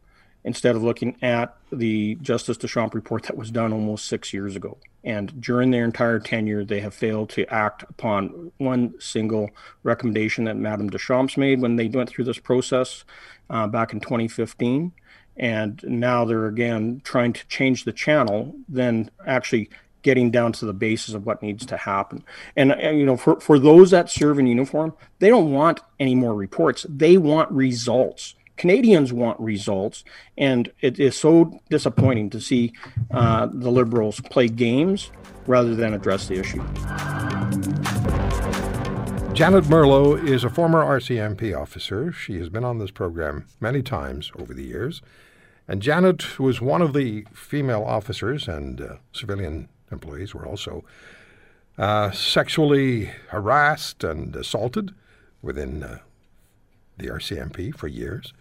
instead 0.48 0.74
of 0.74 0.82
looking 0.82 1.14
at 1.20 1.54
the 1.70 2.14
Justice 2.22 2.56
Deschamps 2.56 2.94
report 2.94 3.24
that 3.24 3.36
was 3.36 3.50
done 3.50 3.70
almost 3.70 4.06
six 4.06 4.32
years 4.32 4.56
ago. 4.56 4.78
And 5.04 5.38
during 5.40 5.70
their 5.70 5.84
entire 5.84 6.18
tenure, 6.18 6.64
they 6.64 6.80
have 6.80 6.94
failed 6.94 7.28
to 7.30 7.46
act 7.52 7.82
upon 7.82 8.50
one 8.56 8.94
single 8.98 9.50
recommendation 9.82 10.44
that 10.44 10.56
Madame 10.56 10.88
Deschamps 10.88 11.36
made 11.36 11.60
when 11.60 11.76
they 11.76 11.86
went 11.86 12.08
through 12.08 12.24
this 12.24 12.38
process 12.38 13.04
uh, 13.50 13.66
back 13.66 13.92
in 13.92 14.00
2015. 14.00 14.92
And 15.36 15.84
now 15.86 16.24
they're 16.24 16.46
again 16.46 17.02
trying 17.04 17.34
to 17.34 17.46
change 17.48 17.84
the 17.84 17.92
channel, 17.92 18.56
then 18.70 19.10
actually 19.26 19.68
getting 20.00 20.30
down 20.30 20.52
to 20.52 20.64
the 20.64 20.72
basis 20.72 21.12
of 21.12 21.26
what 21.26 21.42
needs 21.42 21.66
to 21.66 21.76
happen. 21.76 22.24
And, 22.56 22.72
and, 22.72 22.98
you 22.98 23.04
know, 23.04 23.18
for, 23.18 23.38
for 23.38 23.58
those 23.58 23.90
that 23.90 24.08
serve 24.08 24.38
in 24.38 24.46
uniform, 24.46 24.94
they 25.18 25.28
don't 25.28 25.52
want 25.52 25.80
any 26.00 26.14
more 26.14 26.34
reports. 26.34 26.86
They 26.88 27.18
want 27.18 27.50
results. 27.50 28.34
Canadians 28.58 29.12
want 29.12 29.38
results, 29.40 30.04
and 30.36 30.70
it 30.80 30.98
is 30.98 31.16
so 31.16 31.58
disappointing 31.70 32.28
to 32.30 32.40
see 32.40 32.72
uh, 33.12 33.46
the 33.50 33.70
Liberals 33.70 34.20
play 34.20 34.48
games 34.48 35.10
rather 35.46 35.74
than 35.74 35.94
address 35.94 36.28
the 36.28 36.34
issue. 36.34 36.62
Janet 39.32 39.64
Merlo 39.64 40.20
is 40.22 40.42
a 40.42 40.50
former 40.50 40.84
RCMP 40.84 41.56
officer. 41.56 42.12
She 42.12 42.38
has 42.38 42.48
been 42.48 42.64
on 42.64 42.78
this 42.78 42.90
program 42.90 43.46
many 43.60 43.82
times 43.82 44.32
over 44.36 44.52
the 44.52 44.64
years. 44.64 45.00
And 45.68 45.80
Janet 45.80 46.40
was 46.40 46.60
one 46.60 46.82
of 46.82 46.92
the 46.92 47.24
female 47.32 47.84
officers, 47.84 48.48
and 48.48 48.80
uh, 48.80 48.96
civilian 49.12 49.68
employees 49.92 50.34
were 50.34 50.46
also 50.46 50.84
uh, 51.78 52.10
sexually 52.10 53.12
harassed 53.28 54.02
and 54.02 54.34
assaulted 54.34 54.92
within 55.42 55.84
uh, 55.84 55.98
the 56.96 57.06
RCMP 57.06 57.72
for 57.74 57.86
years. 57.86 58.32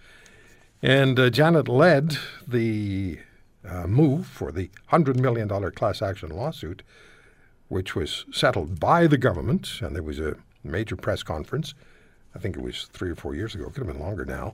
And 0.81 1.19
uh, 1.19 1.29
Janet 1.29 1.67
led 1.67 2.17
the 2.47 3.19
uh, 3.67 3.87
move 3.87 4.27
for 4.27 4.51
the 4.51 4.69
$100 4.91 5.17
million 5.17 5.49
class 5.71 6.01
action 6.01 6.29
lawsuit, 6.29 6.83
which 7.67 7.95
was 7.95 8.25
settled 8.31 8.79
by 8.79 9.07
the 9.07 9.17
government. 9.17 9.81
And 9.81 9.95
there 9.95 10.03
was 10.03 10.19
a 10.19 10.35
major 10.63 10.95
press 10.95 11.23
conference. 11.23 11.73
I 12.35 12.39
think 12.39 12.55
it 12.55 12.61
was 12.61 12.85
three 12.93 13.09
or 13.09 13.15
four 13.15 13.33
years 13.33 13.55
ago. 13.55 13.65
It 13.65 13.73
could 13.73 13.85
have 13.85 13.93
been 13.93 14.03
longer 14.03 14.25
now. 14.25 14.53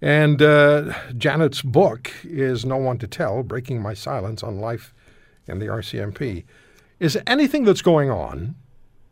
And 0.00 0.40
uh, 0.42 0.92
Janet's 1.16 1.62
book 1.62 2.12
is 2.22 2.64
No 2.64 2.76
One 2.76 2.98
to 2.98 3.06
Tell 3.06 3.42
Breaking 3.42 3.80
My 3.80 3.94
Silence 3.94 4.42
on 4.42 4.60
Life 4.60 4.92
in 5.46 5.58
the 5.58 5.66
RCMP. 5.66 6.44
Is 7.00 7.18
anything 7.26 7.64
that's 7.64 7.82
going 7.82 8.10
on, 8.10 8.54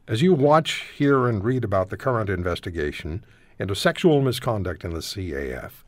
as 0.07 0.23
you 0.23 0.35
watch, 0.35 0.85
hear, 0.97 1.27
and 1.27 1.43
read 1.43 1.65
about 1.65 1.91
the 1.91 1.97
current 1.97 2.31
investigation 2.31 3.25
into 3.59 3.75
sexual 3.75 4.21
misconduct 4.21 4.85
in 4.85 4.93
the 4.93 5.01
CAF, 5.01 5.82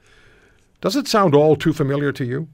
does 0.85 0.97
it 0.97 1.09
sound 1.09 1.35
all 1.35 1.57
too 1.57 1.73
familiar 1.73 2.13
to 2.13 2.27
you? 2.27 2.47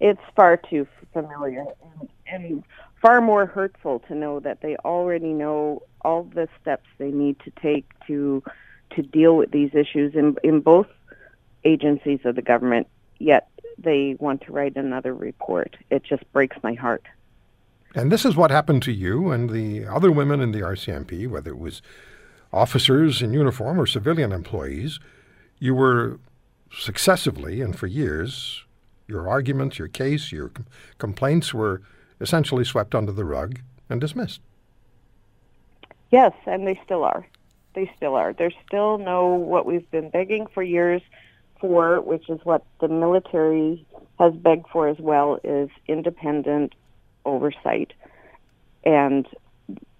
It's 0.00 0.20
far 0.36 0.58
too 0.58 0.86
familiar 1.14 1.64
and, 1.82 2.10
and 2.26 2.64
far 3.00 3.22
more 3.22 3.46
hurtful 3.46 4.00
to 4.00 4.14
know 4.14 4.38
that 4.40 4.60
they 4.60 4.76
already 4.84 5.32
know 5.32 5.80
all 6.02 6.24
the 6.24 6.46
steps 6.60 6.84
they 6.98 7.10
need 7.10 7.40
to 7.40 7.50
take 7.62 7.86
to 8.06 8.42
to 8.90 9.00
deal 9.00 9.34
with 9.38 9.50
these 9.50 9.70
issues 9.74 10.14
in 10.14 10.36
in 10.44 10.60
both 10.60 10.88
agencies 11.64 12.20
of 12.26 12.36
the 12.36 12.42
government. 12.42 12.86
Yet 13.18 13.48
they 13.78 14.16
want 14.18 14.42
to 14.42 14.52
write 14.52 14.76
another 14.76 15.14
report. 15.14 15.74
It 15.90 16.02
just 16.02 16.30
breaks 16.34 16.58
my 16.62 16.74
heart. 16.74 17.04
And 17.94 18.12
this 18.12 18.26
is 18.26 18.36
what 18.36 18.50
happened 18.50 18.82
to 18.82 18.92
you 18.92 19.30
and 19.30 19.48
the 19.48 19.86
other 19.86 20.12
women 20.12 20.42
in 20.42 20.52
the 20.52 20.60
RCMP, 20.60 21.28
whether 21.28 21.50
it 21.50 21.58
was 21.58 21.80
officers 22.52 23.22
in 23.22 23.32
uniform 23.32 23.80
or 23.80 23.86
civilian 23.86 24.32
employees. 24.32 25.00
You 25.58 25.74
were 25.74 26.20
successively 26.70 27.60
and 27.60 27.78
for 27.78 27.86
years, 27.86 28.64
your 29.06 29.28
arguments, 29.28 29.78
your 29.78 29.88
case, 29.88 30.32
your 30.32 30.48
com- 30.48 30.66
complaints 30.98 31.54
were 31.54 31.82
essentially 32.20 32.64
swept 32.64 32.94
under 32.94 33.12
the 33.12 33.24
rug 33.24 33.60
and 33.88 34.00
dismissed. 34.00 34.40
Yes, 36.10 36.32
and 36.46 36.66
they 36.66 36.80
still 36.84 37.04
are. 37.04 37.26
They 37.74 37.90
still 37.96 38.14
are. 38.14 38.32
There's 38.32 38.54
still 38.66 38.98
no 38.98 39.26
what 39.28 39.66
we've 39.66 39.90
been 39.90 40.10
begging 40.10 40.46
for 40.46 40.62
years 40.62 41.02
for, 41.60 42.00
which 42.00 42.28
is 42.28 42.40
what 42.44 42.64
the 42.80 42.88
military 42.88 43.86
has 44.18 44.34
begged 44.34 44.66
for 44.72 44.88
as 44.88 44.98
well, 44.98 45.38
is 45.44 45.70
independent 45.86 46.74
oversight. 47.24 47.92
And 48.84 49.26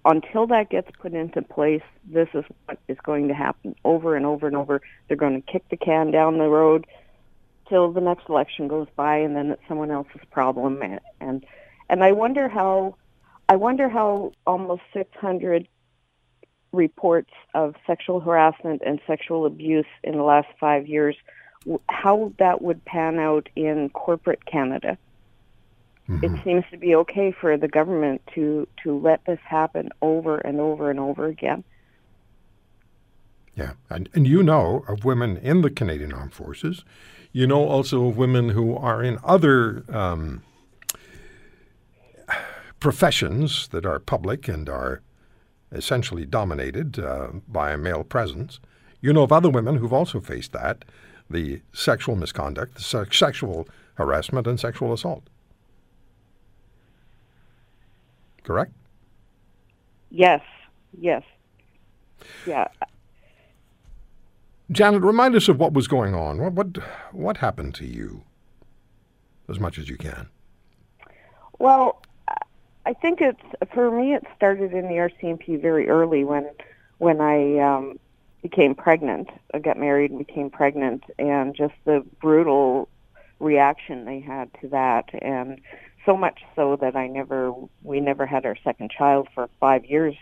until 0.05 0.47
that 0.47 0.69
gets 0.69 0.89
put 0.99 1.13
into 1.13 1.41
place, 1.41 1.81
this 2.05 2.29
is 2.33 2.45
what 2.65 2.79
is 2.87 2.97
going 3.03 3.27
to 3.27 3.33
happen 3.33 3.75
over 3.83 4.15
and 4.15 4.25
over 4.25 4.47
and 4.47 4.55
over. 4.55 4.81
They're 5.07 5.17
going 5.17 5.41
to 5.41 5.51
kick 5.51 5.67
the 5.69 5.77
can 5.77 6.11
down 6.11 6.37
the 6.37 6.47
road 6.47 6.87
till 7.67 7.91
the 7.91 8.01
next 8.01 8.29
election 8.29 8.67
goes 8.67 8.87
by, 8.95 9.17
and 9.17 9.35
then 9.35 9.51
it's 9.51 9.61
someone 9.67 9.91
else's 9.91 10.21
problem. 10.31 10.81
And 10.81 10.99
and, 11.19 11.45
and 11.89 12.03
I 12.03 12.13
wonder 12.13 12.47
how 12.47 12.95
I 13.47 13.55
wonder 13.55 13.89
how 13.89 14.33
almost 14.45 14.81
600 14.93 15.67
reports 16.71 17.31
of 17.53 17.75
sexual 17.87 18.19
harassment 18.19 18.81
and 18.85 18.99
sexual 19.07 19.45
abuse 19.45 19.87
in 20.03 20.15
the 20.15 20.23
last 20.23 20.47
five 20.59 20.87
years, 20.87 21.15
how 21.89 22.31
that 22.37 22.61
would 22.61 22.85
pan 22.85 23.19
out 23.19 23.49
in 23.55 23.89
corporate 23.89 24.45
Canada. 24.45 24.97
Mm-hmm. 26.09 26.25
It 26.25 26.43
seems 26.43 26.63
to 26.71 26.77
be 26.77 26.95
okay 26.95 27.31
for 27.31 27.55
the 27.55 27.67
government 27.67 28.21
to 28.33 28.67
to 28.83 28.97
let 28.97 29.23
this 29.25 29.39
happen 29.43 29.89
over 30.01 30.37
and 30.39 30.59
over 30.59 30.89
and 30.89 30.99
over 30.99 31.27
again. 31.27 31.63
Yeah, 33.55 33.73
and 33.89 34.09
and 34.15 34.25
you 34.27 34.41
know 34.41 34.83
of 34.87 35.05
women 35.05 35.37
in 35.37 35.61
the 35.61 35.69
Canadian 35.69 36.11
Armed 36.13 36.33
Forces. 36.33 36.83
You 37.31 37.45
know 37.45 37.67
also 37.67 38.07
of 38.07 38.17
women 38.17 38.49
who 38.49 38.75
are 38.75 39.03
in 39.03 39.19
other 39.23 39.83
um, 39.89 40.41
professions 42.79 43.67
that 43.67 43.85
are 43.85 43.99
public 43.99 44.47
and 44.47 44.67
are 44.67 45.01
essentially 45.71 46.25
dominated 46.25 46.97
uh, 46.97 47.27
by 47.47 47.71
a 47.71 47.77
male 47.77 48.03
presence. 48.03 48.59
You 48.99 49.13
know 49.13 49.23
of 49.23 49.31
other 49.31 49.49
women 49.49 49.75
who've 49.75 49.93
also 49.93 50.19
faced 50.19 50.53
that 50.53 50.85
the 51.29 51.61
sexual 51.71 52.15
misconduct, 52.15 52.73
the 52.73 52.81
se- 52.81 53.11
sexual 53.11 53.67
harassment, 53.93 54.47
and 54.47 54.59
sexual 54.59 54.91
assault. 54.91 55.29
Correct? 58.43 58.73
Yes, 60.11 60.41
yes. 60.99 61.23
Yeah. 62.45 62.67
Janet, 64.71 65.01
remind 65.01 65.35
us 65.35 65.47
of 65.47 65.59
what 65.59 65.73
was 65.73 65.87
going 65.87 66.13
on. 66.13 66.39
What, 66.39 66.53
what, 66.53 66.77
what 67.11 67.37
happened 67.37 67.73
to 67.75 67.85
you, 67.85 68.23
as 69.47 69.59
much 69.59 69.77
as 69.77 69.89
you 69.89 69.97
can? 69.97 70.29
Well, 71.57 72.01
I 72.85 72.93
think 72.93 73.19
it's 73.21 73.41
for 73.73 73.91
me. 73.91 74.13
It 74.13 74.23
started 74.35 74.73
in 74.73 74.87
the 74.87 74.95
RCMP 74.95 75.61
very 75.61 75.89
early 75.89 76.23
when 76.23 76.49
when 76.97 77.21
I 77.21 77.59
um, 77.59 77.99
became 78.41 78.75
pregnant. 78.75 79.29
I 79.53 79.59
got 79.59 79.77
married 79.77 80.11
and 80.11 80.25
became 80.25 80.49
pregnant, 80.49 81.03
and 81.17 81.55
just 81.55 81.73
the 81.85 82.03
brutal 82.21 82.89
reaction 83.39 84.05
they 84.05 84.19
had 84.19 84.49
to 84.61 84.69
that, 84.69 85.09
and 85.21 85.61
so 86.09 86.17
much 86.17 86.39
so 86.55 86.75
that 86.81 86.95
I 86.95 87.07
never 87.07 87.53
we 87.83 87.99
never 87.99 88.25
had 88.25 88.45
our 88.45 88.55
second 88.63 88.89
child 88.89 89.27
for 89.35 89.47
five 89.59 89.85
years 89.85 90.15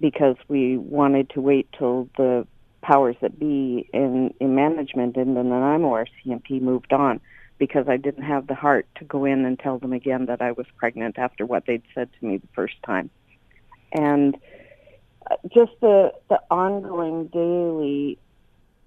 because 0.00 0.36
we 0.48 0.76
wanted 0.76 1.30
to 1.30 1.40
wait 1.40 1.68
till 1.78 2.08
the 2.16 2.46
powers 2.82 3.16
that 3.20 3.38
be 3.38 3.88
in, 3.92 4.34
in 4.40 4.54
management 4.54 5.16
in 5.16 5.34
the 5.34 5.42
Nanaimo 5.42 5.90
RCMP 5.90 6.60
moved 6.60 6.92
on 6.92 7.20
because 7.58 7.88
I 7.88 7.96
didn't 7.96 8.24
have 8.24 8.48
the 8.48 8.56
heart 8.56 8.86
to 8.96 9.04
go 9.04 9.24
in 9.24 9.44
and 9.44 9.58
tell 9.58 9.78
them 9.78 9.92
again 9.92 10.26
that 10.26 10.42
I 10.42 10.50
was 10.52 10.66
pregnant 10.76 11.16
after 11.16 11.46
what 11.46 11.64
they'd 11.66 11.82
said 11.94 12.10
to 12.18 12.26
me 12.26 12.38
the 12.38 12.48
first 12.52 12.74
time. 12.84 13.08
And 13.92 14.36
uh, 15.30 15.36
just 15.54 15.72
the 15.80 16.12
the 16.28 16.40
ongoing 16.50 17.28
daily 17.28 18.18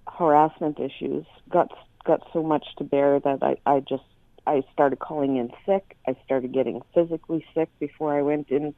harassment 0.07 0.77
issues 0.79 1.25
got 1.49 1.71
got 2.03 2.27
so 2.33 2.43
much 2.43 2.65
to 2.77 2.83
bear 2.83 3.19
that 3.21 3.41
I, 3.41 3.55
I 3.65 3.79
just 3.79 4.03
I 4.47 4.63
started 4.71 4.99
calling 4.99 5.35
in 5.35 5.51
sick. 5.65 5.97
I 6.07 6.15
started 6.25 6.53
getting 6.53 6.81
physically 6.93 7.45
sick 7.53 7.69
before 7.79 8.17
I 8.17 8.21
went 8.21 8.49
in. 8.49 8.73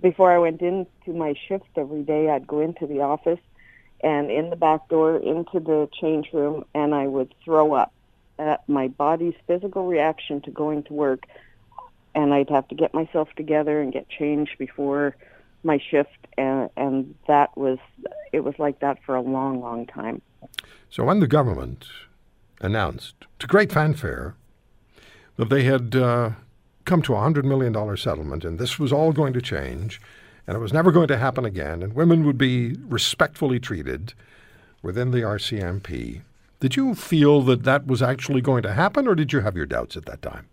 Before 0.00 0.30
I 0.30 0.38
went 0.38 0.60
into 0.60 0.88
my 1.08 1.34
shift 1.48 1.66
every 1.76 2.02
day, 2.02 2.28
I'd 2.28 2.46
go 2.46 2.60
into 2.60 2.86
the 2.86 3.00
office 3.00 3.40
and 4.02 4.30
in 4.30 4.50
the 4.50 4.56
back 4.56 4.88
door 4.88 5.16
into 5.16 5.60
the 5.60 5.88
change 5.98 6.28
room, 6.32 6.64
and 6.74 6.94
I 6.94 7.06
would 7.06 7.34
throw 7.44 7.72
up. 7.72 7.92
My 8.66 8.88
body's 8.88 9.34
physical 9.46 9.86
reaction 9.86 10.42
to 10.42 10.50
going 10.50 10.82
to 10.84 10.92
work, 10.92 11.24
and 12.14 12.34
I'd 12.34 12.50
have 12.50 12.68
to 12.68 12.74
get 12.74 12.92
myself 12.92 13.28
together 13.36 13.80
and 13.80 13.92
get 13.92 14.08
changed 14.08 14.58
before 14.58 15.16
my 15.62 15.78
shift, 15.78 16.26
and 16.36 16.68
and 16.76 17.14
that 17.26 17.56
was 17.56 17.78
it 18.32 18.40
was 18.40 18.58
like 18.58 18.80
that 18.80 18.98
for 19.06 19.14
a 19.14 19.22
long, 19.22 19.60
long 19.60 19.86
time. 19.86 20.20
So 20.90 21.04
when 21.04 21.20
the 21.20 21.26
government 21.26 21.86
announced 22.60 23.14
to 23.38 23.46
great 23.46 23.72
fanfare 23.72 24.34
that 25.36 25.48
they 25.48 25.64
had 25.64 25.96
uh, 25.96 26.30
come 26.84 27.02
to 27.02 27.14
a 27.14 27.18
$100 27.18 27.44
million 27.44 27.96
settlement 27.96 28.44
and 28.44 28.58
this 28.58 28.78
was 28.78 28.92
all 28.92 29.12
going 29.12 29.32
to 29.32 29.42
change 29.42 30.00
and 30.46 30.56
it 30.56 30.60
was 30.60 30.72
never 30.72 30.92
going 30.92 31.08
to 31.08 31.16
happen 31.16 31.44
again 31.44 31.82
and 31.82 31.94
women 31.94 32.24
would 32.24 32.38
be 32.38 32.74
respectfully 32.86 33.58
treated 33.58 34.14
within 34.82 35.10
the 35.10 35.20
RCMP. 35.20 36.22
Did 36.60 36.76
you 36.76 36.94
feel 36.94 37.42
that 37.42 37.64
that 37.64 37.86
was 37.86 38.02
actually 38.02 38.40
going 38.40 38.62
to 38.62 38.72
happen 38.72 39.08
or 39.08 39.14
did 39.14 39.32
you 39.32 39.40
have 39.40 39.56
your 39.56 39.66
doubts 39.66 39.96
at 39.96 40.06
that 40.06 40.22
time? 40.22 40.46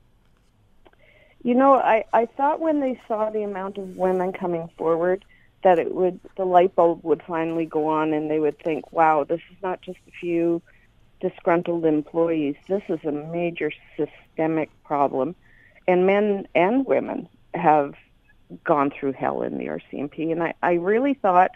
You 1.44 1.56
know, 1.56 1.76
I, 1.76 2.06
I 2.14 2.26
thought 2.26 2.60
when 2.60 2.80
they 2.80 3.00
saw 3.08 3.30
the 3.30 3.44
amount 3.44 3.78
of 3.78 3.98
women 3.98 4.32
coming 4.32 4.70
forward 4.78 5.26
that 5.64 5.80
it 5.80 5.94
would 5.94 6.20
the 6.38 6.46
light 6.46 6.76
bulb 6.76 7.04
would 7.04 7.22
finally 7.24 7.66
go 7.66 7.88
on 7.88 8.14
and 8.14 8.30
they 8.30 8.40
would 8.40 8.58
think, 8.60 8.92
wow, 8.92 9.24
this 9.24 9.42
is 9.52 9.58
not 9.62 9.82
just 9.82 10.00
a 10.08 10.12
few 10.12 10.62
disgruntled 11.22 11.86
employees. 11.86 12.56
This 12.68 12.84
is 12.90 13.00
a 13.06 13.12
major 13.12 13.72
systemic 13.96 14.70
problem. 14.84 15.36
And 15.88 16.06
men 16.06 16.48
and 16.54 16.86
women 16.86 17.30
have 17.54 17.96
gone 18.64 18.92
through 18.92 19.14
hell 19.14 19.42
in 19.42 19.58
the 19.58 19.68
RCMP. 19.68 20.32
And 20.32 20.44
I, 20.44 20.54
I 20.62 20.74
really 20.74 21.14
thought 21.14 21.52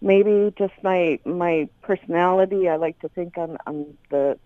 maybe 0.00 0.52
just 0.56 0.72
my 0.82 1.18
my 1.24 1.68
personality, 1.82 2.68
I 2.68 2.76
like 2.76 2.98
to 3.00 3.08
think 3.08 3.36
I'm, 3.36 3.56
I'm 3.66 3.98
the 4.10 4.38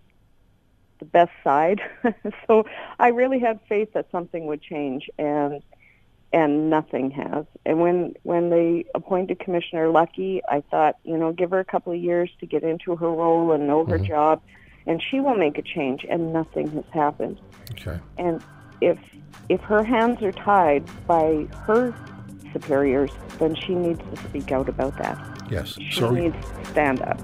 the 0.99 1.05
best 1.05 1.31
side. 1.43 1.81
so 2.47 2.65
I 2.99 3.09
really 3.09 3.39
had 3.39 3.59
faith 3.67 3.93
that 3.93 4.09
something 4.11 4.45
would 4.47 4.61
change 4.61 5.09
and 5.17 5.61
and 6.35 6.69
nothing 6.69 7.11
has. 7.11 7.45
And 7.65 7.79
when 7.79 8.13
when 8.23 8.49
they 8.49 8.85
appointed 8.93 9.39
Commissioner 9.39 9.87
Lucki, 9.87 10.41
I 10.49 10.61
thought, 10.69 10.97
you 11.05 11.17
know, 11.17 11.31
give 11.31 11.51
her 11.51 11.59
a 11.59 11.65
couple 11.65 11.93
of 11.93 11.99
years 11.99 12.29
to 12.41 12.45
get 12.45 12.61
into 12.61 12.97
her 12.97 13.09
role 13.09 13.53
and 13.53 13.65
know 13.65 13.85
her 13.85 13.97
mm-hmm. 13.97 14.05
job, 14.05 14.41
and 14.85 15.01
she 15.01 15.21
will 15.21 15.37
make 15.37 15.57
a 15.57 15.61
change. 15.61 16.05
And 16.07 16.33
nothing 16.33 16.69
has 16.71 16.83
happened. 16.93 17.39
Okay. 17.71 17.97
And 18.17 18.43
if 18.81 18.99
if 19.47 19.61
her 19.61 19.81
hands 19.81 20.21
are 20.23 20.33
tied 20.33 20.83
by 21.07 21.47
her 21.61 21.95
superiors, 22.51 23.11
then 23.39 23.55
she 23.55 23.73
needs 23.73 24.01
to 24.13 24.17
speak 24.27 24.51
out 24.51 24.67
about 24.67 24.97
that. 24.97 25.17
Yes. 25.49 25.77
She 25.89 26.01
so 26.01 26.11
needs 26.11 26.35
to 26.35 26.65
stand 26.65 27.01
up. 27.01 27.21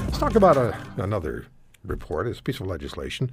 Let's 0.00 0.18
talk 0.18 0.34
about 0.34 0.56
a, 0.56 0.76
another 0.96 1.46
report. 1.84 2.26
It's 2.26 2.40
a 2.40 2.42
piece 2.42 2.58
of 2.58 2.66
legislation 2.66 3.30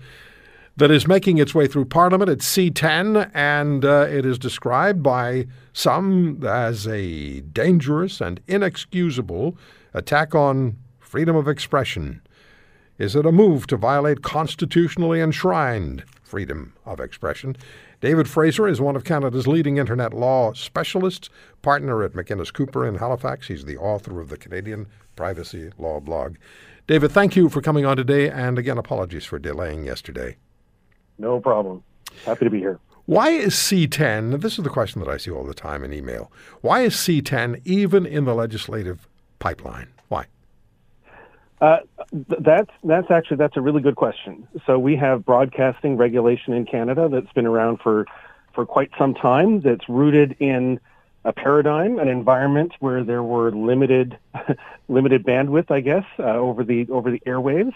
that 0.75 0.89
is 0.89 1.07
making 1.07 1.37
its 1.37 1.53
way 1.53 1.67
through 1.67 1.85
Parliament. 1.85 2.29
It's 2.29 2.45
C10, 2.45 3.29
and 3.33 3.85
uh, 3.85 4.07
it 4.09 4.25
is 4.25 4.39
described 4.39 5.03
by 5.03 5.47
some 5.71 6.43
as 6.45 6.87
a 6.87 7.41
dangerous 7.41 8.19
and 8.21 8.39
inexcusable 8.47 9.57
attack 9.93 10.33
on 10.33 10.77
freedom 10.99 11.35
of 11.35 11.47
expression. 11.47 12.21
Is 12.97 13.15
it 13.15 13.25
a 13.25 13.31
move 13.31 13.67
to 13.67 13.77
violate 13.77 14.23
constitutionally 14.23 15.19
enshrined 15.19 16.03
freedom 16.23 16.73
of 16.85 16.99
expression? 16.99 17.55
David 18.01 18.27
Fraser 18.27 18.67
is 18.67 18.81
one 18.81 18.95
of 18.95 19.03
Canada's 19.03 19.47
leading 19.47 19.77
internet 19.77 20.13
law 20.13 20.53
specialists, 20.53 21.29
partner 21.61 22.03
at 22.03 22.13
McInnes 22.13 22.51
Cooper 22.51 22.85
in 22.85 22.95
Halifax. 22.95 23.47
He's 23.47 23.65
the 23.65 23.77
author 23.77 24.19
of 24.19 24.29
the 24.29 24.37
Canadian 24.37 24.87
Privacy 25.15 25.71
Law 25.77 25.99
blog. 25.99 26.35
David, 26.85 27.11
thank 27.11 27.35
you 27.35 27.47
for 27.47 27.61
coming 27.61 27.85
on 27.85 27.95
today, 27.95 28.29
and 28.29 28.59
again, 28.59 28.77
apologies 28.77 29.23
for 29.23 29.39
delaying 29.39 29.85
yesterday. 29.85 30.35
No 31.23 31.39
problem. 31.39 31.81
Happy 32.25 32.45
to 32.45 32.51
be 32.51 32.59
here. 32.59 32.79
Why 33.05 33.29
is 33.29 33.55
C10, 33.55 34.41
this 34.41 34.57
is 34.57 34.63
the 34.63 34.69
question 34.69 35.01
that 35.01 35.09
I 35.09 35.17
see 35.17 35.31
all 35.31 35.43
the 35.43 35.53
time 35.53 35.83
in 35.83 35.93
email, 35.93 36.31
why 36.61 36.81
is 36.81 36.95
C10 36.95 37.61
even 37.65 38.05
in 38.05 38.25
the 38.25 38.33
legislative 38.33 39.07
pipeline? 39.39 39.87
Why? 40.09 40.25
Uh, 41.61 41.77
that's 42.11 42.69
that's 42.83 43.09
actually 43.09 43.37
that's 43.37 43.55
a 43.55 43.61
really 43.61 43.81
good 43.81 43.95
question. 43.95 44.47
So 44.65 44.77
we 44.77 44.97
have 44.97 45.25
broadcasting 45.25 45.95
regulation 45.95 46.53
in 46.53 46.65
Canada 46.65 47.07
that's 47.09 47.31
been 47.33 47.45
around 47.45 47.79
for 47.81 48.05
for 48.53 48.65
quite 48.65 48.91
some 48.97 49.13
time. 49.13 49.61
That's 49.61 49.87
rooted 49.87 50.35
in 50.39 50.79
a 51.25 51.31
paradigm, 51.31 51.99
an 51.99 52.09
environment 52.09 52.73
where 52.79 53.03
there 53.03 53.23
were 53.23 53.51
limited 53.51 54.17
limited 54.89 55.25
bandwidth, 55.25 55.71
I 55.71 55.79
guess, 55.79 56.05
uh, 56.19 56.23
over 56.23 56.65
the 56.65 56.87
over 56.89 57.11
the 57.11 57.21
airwaves, 57.21 57.73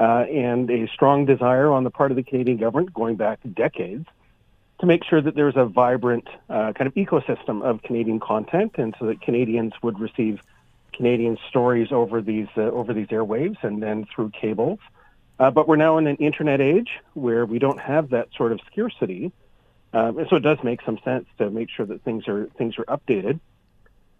uh, 0.00 0.24
and 0.30 0.70
a 0.70 0.88
strong 0.88 1.26
desire 1.26 1.70
on 1.70 1.84
the 1.84 1.90
part 1.90 2.10
of 2.10 2.16
the 2.16 2.22
Canadian 2.22 2.56
government, 2.56 2.92
going 2.94 3.16
back 3.16 3.38
decades, 3.52 4.06
to 4.80 4.86
make 4.86 5.04
sure 5.04 5.20
that 5.20 5.34
there's 5.34 5.56
a 5.56 5.66
vibrant 5.66 6.26
uh, 6.48 6.72
kind 6.72 6.86
of 6.86 6.94
ecosystem 6.94 7.62
of 7.62 7.82
Canadian 7.82 8.18
content, 8.18 8.76
and 8.78 8.94
so 8.98 9.06
that 9.06 9.20
Canadians 9.20 9.74
would 9.82 10.00
receive 10.00 10.40
Canadian 10.94 11.36
stories 11.50 11.92
over 11.92 12.22
these 12.22 12.48
uh, 12.56 12.62
over 12.62 12.94
these 12.94 13.08
airwaves 13.08 13.62
and 13.62 13.82
then 13.82 14.06
through 14.06 14.30
cables. 14.30 14.78
Uh, 15.38 15.50
but 15.50 15.68
we're 15.68 15.76
now 15.76 15.98
in 15.98 16.06
an 16.06 16.16
internet 16.16 16.62
age 16.62 16.88
where 17.12 17.44
we 17.44 17.58
don't 17.58 17.80
have 17.80 18.10
that 18.10 18.28
sort 18.34 18.52
of 18.52 18.60
scarcity, 18.72 19.32
um, 19.92 20.16
and 20.18 20.26
so 20.30 20.36
it 20.36 20.40
does 20.42 20.58
make 20.64 20.80
some 20.80 20.98
sense 21.04 21.26
to 21.36 21.50
make 21.50 21.68
sure 21.68 21.84
that 21.84 22.02
things 22.04 22.26
are 22.26 22.46
things 22.56 22.78
are 22.78 22.84
updated. 22.84 23.38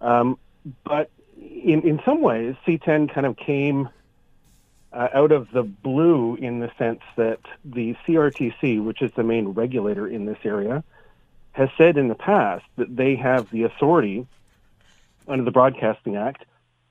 Um, 0.03 0.38
but 0.85 1.11
in 1.38 1.88
in 1.88 2.03
some 2.05 2.21
ways, 2.21 2.55
C10 2.66 3.14
kind 3.14 3.25
of 3.25 3.38
came 3.38 3.88
uh, 4.92 5.09
out 5.14 5.33
of 5.33 5.50
the 5.53 5.62
blue 5.62 6.37
in 6.37 6.61
the 6.61 6.70
sense 6.79 7.00
that 7.16 7.40
the 7.64 7.96
CRTC, 8.07 8.83
which 8.83 9.03
is 9.03 9.12
the 9.12 9.22
main 9.22 9.48
regulator 9.48 10.07
in 10.07 10.26
this 10.26 10.38
area, 10.44 10.83
has 11.53 11.68
said 11.76 11.96
in 11.96 12.09
the 12.09 12.14
past 12.14 12.64
that 12.76 12.94
they 12.94 13.16
have 13.16 13.50
the 13.50 13.64
authority 13.64 14.26
under 15.29 15.44
the 15.44 15.50
Broadcasting 15.50 16.16
Act 16.16 16.44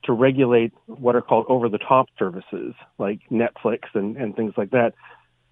to 0.04 0.14
regulate 0.14 0.74
what 0.86 1.16
are 1.16 1.22
called 1.22 1.46
over 1.50 1.68
the 1.68 1.78
top 1.78 2.08
services 2.18 2.74
like 2.98 3.20
Netflix 3.30 3.84
and, 3.94 4.16
and 4.16 4.36
things 4.36 4.54
like 4.56 4.72
that, 4.72 4.94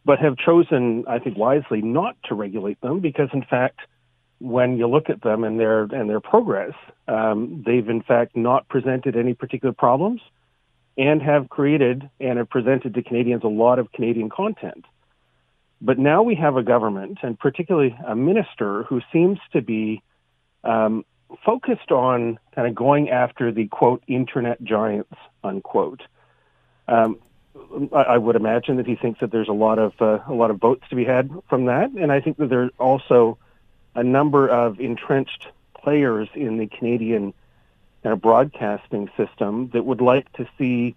but 0.06 0.20
have 0.20 0.38
chosen, 0.38 1.04
I 1.08 1.20
think 1.20 1.38
wisely, 1.38 1.82
not 1.82 2.16
to 2.26 2.36
regulate 2.36 2.80
them 2.80 3.02
because, 3.02 3.30
in 3.34 3.44
fact, 3.44 3.82
when 4.40 4.78
you 4.78 4.88
look 4.88 5.10
at 5.10 5.22
them 5.22 5.44
and 5.44 5.60
their 5.60 5.84
and 5.84 6.10
their 6.10 6.20
progress, 6.20 6.74
um, 7.08 7.64
they've 7.66 7.90
in 7.90 8.02
fact 8.02 8.38
not 8.38 8.70
presented 8.70 9.18
any 9.18 9.34
particular 9.34 9.74
problems, 9.74 10.22
and 10.98 11.22
have 11.22 11.50
created 11.50 12.10
and 12.20 12.38
have 12.38 12.50
presented 12.50 12.94
to 12.96 13.04
Canadians 13.04 13.44
a 13.44 13.48
lot 13.48 13.80
of 13.80 13.92
Canadian 13.92 14.30
content. 14.30 14.86
But 15.80 16.00
now 16.00 16.24
we 16.24 16.36
have 16.36 16.58
a 16.58 16.64
government, 16.64 17.20
and 17.22 17.38
particularly 17.38 17.96
a 18.06 18.16
minister, 18.16 18.84
who 18.84 19.02
seems 19.14 19.38
to 19.54 19.62
be 19.62 20.02
um, 20.64 21.06
focused 21.46 21.92
on 21.92 22.40
kind 22.56 22.68
of 22.68 22.74
going 22.74 23.10
after 23.10 23.52
the 23.52 23.68
quote 23.68 24.04
internet 24.08 24.64
giants 24.64 25.14
unquote. 25.44 26.02
Um, 26.88 27.20
I, 27.94 28.02
I, 28.02 28.18
would 28.18 28.36
imagine 28.36 28.78
that 28.78 28.88
he 28.88 28.96
thinks 28.96 29.20
that 29.20 29.32
there's 29.32 29.50
a 29.50 29.54
lot 29.54 29.78
of 29.78 29.94
uh, 30.02 30.20
a 30.28 30.34
lot 30.34 30.52
of 30.52 30.58
votes 30.58 30.84
to 30.90 30.96
be 30.96 31.04
had 31.04 31.30
from 31.50 31.66
that, 31.66 31.92
and 31.92 32.12
I 32.12 32.22
think 32.22 32.38
that 32.38 32.50
there's 32.50 32.72
also 32.80 33.38
a 33.94 34.04
number 34.04 34.48
of 34.48 34.80
entrenched 34.80 35.48
players 35.78 36.30
in 36.34 36.58
the 36.58 36.68
Canadian 36.68 37.34
kind 38.08 38.14
of 38.14 38.22
broadcasting 38.22 39.10
system 39.18 39.70
that 39.74 39.84
would 39.84 40.00
like 40.00 40.32
to 40.32 40.48
see 40.58 40.96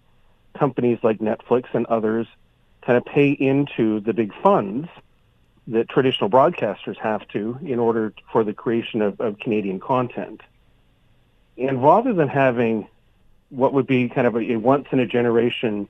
companies 0.57 0.97
like 1.03 1.19
Netflix 1.19 1.65
and 1.73 1.85
others 1.87 2.25
kind 2.83 2.97
of 2.97 3.03
pay 3.03 3.31
into 3.31 3.99
the 3.99 4.13
big 4.13 4.33
funds 4.41 4.87
that 5.67 5.89
traditional 5.89 6.29
broadcasters 6.29 6.97
have 6.99 7.27
to 7.27 7.59
in 7.63 7.79
order 7.79 8.13
for 8.31 8.45
the 8.45 8.53
creation 8.53 9.01
of, 9.01 9.19
of 9.19 9.37
Canadian 9.39 9.77
content. 9.77 10.39
And 11.57 11.83
rather 11.83 12.13
than 12.13 12.29
having 12.29 12.87
what 13.49 13.73
would 13.73 13.87
be 13.87 14.07
kind 14.07 14.25
of 14.25 14.35
a, 14.35 14.53
a 14.53 14.55
once 14.55 14.87
in 14.93 15.01
a 15.01 15.05
generation, 15.05 15.89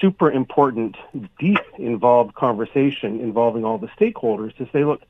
super 0.00 0.30
important, 0.30 0.94
deep 1.40 1.58
involved 1.76 2.36
conversation 2.36 3.18
involving 3.18 3.64
all 3.64 3.78
the 3.78 3.88
stakeholders 3.88 4.56
to 4.58 4.68
say, 4.72 4.84
look, 4.84 5.02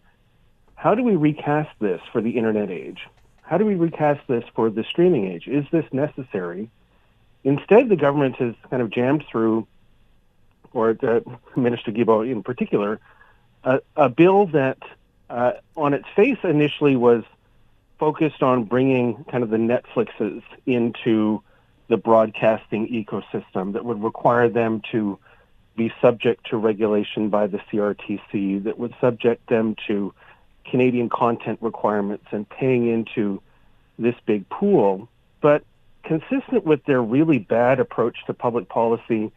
how 0.77 0.95
do 0.95 1.03
we 1.03 1.15
recast 1.15 1.79
this 1.79 2.01
for 2.11 2.23
the 2.23 2.39
internet 2.39 2.71
age? 2.71 3.07
How 3.47 3.59
do 3.59 3.65
we 3.65 3.77
recast 3.77 4.27
this 4.27 4.45
for 4.55 4.71
the 4.71 4.83
streaming 4.83 5.29
age? 5.29 5.47
Is 5.47 5.65
this 5.71 5.85
necessary? 5.93 6.69
Instead, 7.45 7.89
the 7.89 7.97
government 7.97 8.35
has 8.37 8.55
kind 8.71 8.83
of 8.83 8.91
jammed 8.91 9.25
through, 9.31 9.69
or 10.73 10.97
Minister 11.57 11.93
Guilbeault 11.93 12.31
in 12.31 12.43
particular, 12.43 12.99
a, 13.63 13.81
a 13.95 14.09
bill 14.09 14.47
that, 14.49 14.79
uh, 15.31 15.53
on 15.77 15.95
its 15.95 16.07
face, 16.17 16.39
initially 16.43 16.97
was 16.97 17.23
focused 18.01 18.43
on 18.43 18.65
bringing 18.65 19.25
kind 19.31 19.45
of 19.45 19.51
the 19.51 19.57
Netflixes 19.57 20.43
into 20.67 21.41
the 21.87 21.97
broadcasting 21.97 22.89
ecosystem 22.89 23.75
that 23.75 23.85
would 23.85 24.03
require 24.03 24.49
them 24.49 24.83
to 24.91 25.21
be 25.77 25.93
subject 26.01 26.47
to 26.51 26.57
regulation 26.57 27.29
by 27.29 27.47
the 27.47 27.59
CRTC, 27.59 28.65
that 28.65 28.77
would 28.77 28.95
subject 29.01 29.49
them 29.49 29.77
to 29.87 30.13
Canadian 30.71 31.09
content 31.09 31.59
requirements 31.61 32.27
and 32.31 32.49
paying 32.49 32.89
into 32.89 33.41
this 33.99 34.15
big 34.27 34.49
pool. 34.49 35.09
But 35.41 35.65
consistent 36.03 36.65
with 36.65 36.85
their 36.85 37.03
really 37.03 37.39
bad 37.39 37.81
approach 37.81 38.17
to 38.27 38.35
public 38.35 38.69
policy 38.69 39.33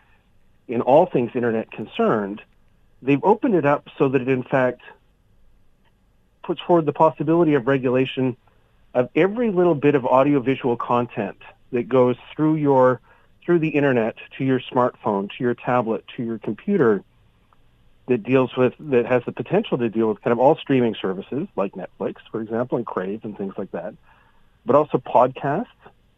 in 0.67 0.81
all 0.81 1.05
things 1.05 1.31
internet 1.33 1.71
concerned, 1.71 2.41
they've 3.01 3.23
opened 3.23 3.55
it 3.55 3.65
up 3.65 3.87
so 3.97 4.09
that 4.09 4.21
it 4.21 4.27
in 4.27 4.43
fact 4.43 4.81
puts 6.43 6.61
forward 6.61 6.85
the 6.85 6.93
possibility 6.93 7.53
of 7.53 7.67
regulation 7.67 8.35
of 8.93 9.09
every 9.15 9.51
little 9.51 9.75
bit 9.75 9.95
of 9.95 10.05
audiovisual 10.05 10.77
content 10.77 11.37
that 11.71 11.87
goes 11.87 12.15
through 12.35 12.55
your 12.55 12.99
through 13.45 13.59
the 13.59 13.69
internet 13.69 14.15
to 14.37 14.43
your 14.43 14.59
smartphone, 14.59 15.29
to 15.29 15.43
your 15.43 15.55
tablet, 15.55 16.03
to 16.15 16.23
your 16.23 16.37
computer 16.37 17.03
that 18.09 18.23
deals 18.23 18.57
with 18.57 18.73
that 18.79 19.05
has 19.05 19.23
the 19.25 19.31
potential 19.31 19.77
to 19.77 19.87
deal 19.87 20.07
with 20.09 20.19
kind 20.21 20.31
of 20.31 20.39
all 20.39 20.55
streaming 20.55 20.95
services 20.99 21.47
like 21.55 21.73
Netflix, 21.73 22.15
for 22.31 22.41
example, 22.41 22.77
and 22.77 22.85
Crave 22.85 23.23
and 23.23 23.37
things 23.37 23.53
like 23.55 23.71
that, 23.71 23.93
but 24.65 24.75
also 24.75 24.97
podcasts, 24.97 25.67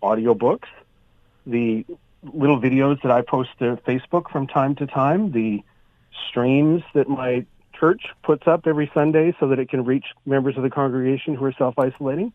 audiobooks, 0.02 0.70
the 1.46 1.86
little 2.34 2.60
videos 2.60 3.02
that 3.02 3.12
I 3.12 3.22
post 3.22 3.50
to 3.60 3.78
Facebook 3.86 4.32
from 4.32 4.48
time 4.48 4.76
to 4.76 4.88
time, 4.88 5.32
the 5.34 5.64
streams 6.30 6.82
that 6.94 7.10
my 7.10 7.46
church 7.74 8.06
puts 8.24 8.48
up 8.48 8.68
every 8.68 8.90
Sunday 8.94 9.36
so 9.38 9.50
that 9.50 9.60
it 9.60 9.68
can 9.68 9.84
reach 9.84 10.06
members 10.26 10.56
of 10.56 10.64
the 10.64 10.70
congregation 10.70 11.36
who 11.36 11.44
are 11.44 11.54
self-isolating. 11.54 12.32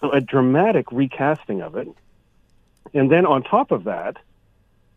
So 0.00 0.10
a 0.10 0.22
dramatic 0.22 0.90
recasting 0.90 1.60
of 1.60 1.76
it. 1.76 1.88
And 2.94 3.10
then 3.10 3.26
on 3.26 3.42
top 3.42 3.72
of 3.72 3.84
that, 3.84 4.16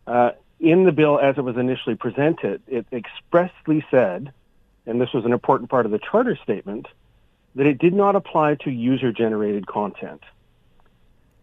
uh, 0.06 0.30
in 0.60 0.84
the 0.84 0.92
bill 0.92 1.18
as 1.18 1.38
it 1.38 1.42
was 1.42 1.56
initially 1.56 1.94
presented, 1.96 2.62
it 2.68 2.86
expressly 2.92 3.84
said, 3.90 4.32
and 4.86 5.00
this 5.00 5.12
was 5.12 5.24
an 5.24 5.32
important 5.32 5.70
part 5.70 5.86
of 5.86 5.92
the 5.92 5.98
charter 5.98 6.36
statement, 6.36 6.86
that 7.54 7.66
it 7.66 7.78
did 7.78 7.94
not 7.94 8.14
apply 8.14 8.54
to 8.56 8.70
user 8.70 9.10
generated 9.10 9.66
content. 9.66 10.22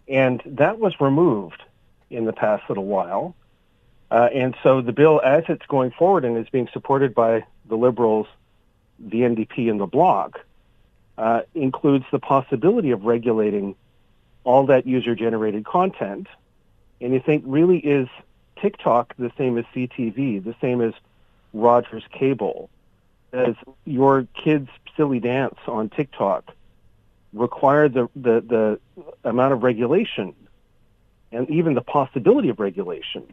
And 0.08 0.41
that 0.45 0.80
was 0.80 0.93
removed 1.01 1.62
in 2.10 2.25
the 2.25 2.34
past 2.34 2.69
little 2.69 2.86
while. 2.86 3.36
Uh, 4.10 4.30
and 4.34 4.56
so 4.63 4.82
the 4.82 4.93
bill, 4.93 5.19
as 5.23 5.43
it's 5.49 5.65
going 5.65 5.91
forward 5.91 6.23
and 6.23 6.38
is 6.38 6.47
being 6.49 6.69
supported 6.71 7.13
by 7.13 7.45
the 7.67 7.75
Liberals, 7.75 8.27
the 8.99 9.21
NDP, 9.21 9.69
and 9.69 9.80
the 9.80 9.88
Bloc, 9.88 10.39
uh, 11.17 11.41
includes 11.53 12.06
the 12.12 12.19
possibility 12.19 12.91
of 12.91 13.03
regulating 13.03 13.75
all 14.43 14.67
that 14.67 14.88
user 14.88 15.13
generated 15.15 15.65
content. 15.65 16.27
And 17.01 17.13
you 17.13 17.19
think, 17.19 17.43
really, 17.45 17.80
is 17.80 18.08
TikTok 18.62 19.15
the 19.17 19.32
same 19.38 19.58
as 19.58 19.65
CTV, 19.76 20.43
the 20.43 20.56
same 20.62 20.82
as 20.82 20.93
Rogers 21.54 22.04
Cable? 22.12 22.70
as 23.34 23.56
your 23.86 24.28
kid's 24.43 24.70
silly 24.96 25.20
dance 25.20 25.58
on 25.67 25.89
TikTok 25.89 26.54
require 27.34 27.89
the, 27.89 28.10
the, 28.15 28.41
the 28.41 28.80
amount 29.30 29.54
of 29.54 29.63
regulation 29.63 30.34
and 31.32 31.50
even 31.50 31.74
the 31.74 31.82
possibility 31.82 32.50
of 32.50 32.60
regulation 32.60 33.24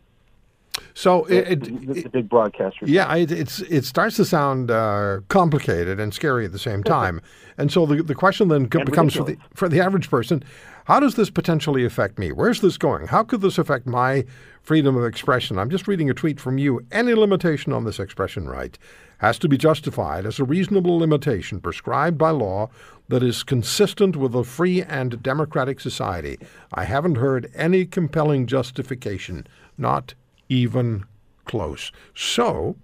so 0.94 1.24
it, 1.26 1.48
it, 1.48 1.62
the, 1.62 2.08
big 2.08 2.28
broadcasters. 2.28 2.86
Yeah, 2.86 3.14
it, 3.14 3.30
it's 3.30 3.60
it 3.60 3.84
starts 3.84 4.16
to 4.16 4.24
sound 4.24 4.70
uh, 4.70 5.20
complicated 5.28 5.98
and 6.00 6.14
scary 6.14 6.44
at 6.44 6.52
the 6.52 6.58
same 6.58 6.82
time. 6.98 7.20
and 7.58 7.72
so 7.72 7.86
the 7.86 8.02
the 8.02 8.14
question 8.14 8.48
then 8.48 8.66
becomes 8.66 9.14
for 9.14 9.24
the 9.24 9.36
for 9.54 9.68
the 9.68 9.80
average 9.80 10.08
person, 10.10 10.42
how 10.84 11.00
does 11.00 11.14
this 11.14 11.30
potentially 11.30 11.84
affect 11.84 12.18
me? 12.18 12.30
Where's 12.30 12.60
this 12.60 12.76
going? 12.76 13.06
How 13.08 13.22
could 13.22 13.40
this 13.40 13.58
affect 13.58 13.86
my 13.86 14.24
freedom 14.62 14.96
of 14.96 15.04
expression? 15.04 15.58
I'm 15.58 15.70
just 15.70 15.88
reading 15.88 16.10
a 16.10 16.14
tweet 16.14 16.38
from 16.38 16.58
you. 16.58 16.86
Any 16.92 17.14
limitation 17.14 17.72
on 17.72 17.84
this 17.84 17.98
expression 17.98 18.48
right 18.48 18.78
has 19.18 19.38
to 19.38 19.48
be 19.48 19.56
justified 19.56 20.26
as 20.26 20.38
a 20.38 20.44
reasonable 20.44 20.98
limitation 20.98 21.60
prescribed 21.60 22.18
by 22.18 22.30
law 22.30 22.68
that 23.08 23.22
is 23.22 23.42
consistent 23.42 24.16
with 24.16 24.34
a 24.34 24.44
free 24.44 24.82
and 24.82 25.22
democratic 25.22 25.80
society. 25.80 26.38
I 26.72 26.84
haven't 26.84 27.16
heard 27.16 27.50
any 27.54 27.86
compelling 27.86 28.46
justification, 28.46 29.46
not 29.78 30.14
even 30.54 31.04
close. 31.44 31.92
So, 32.14 32.76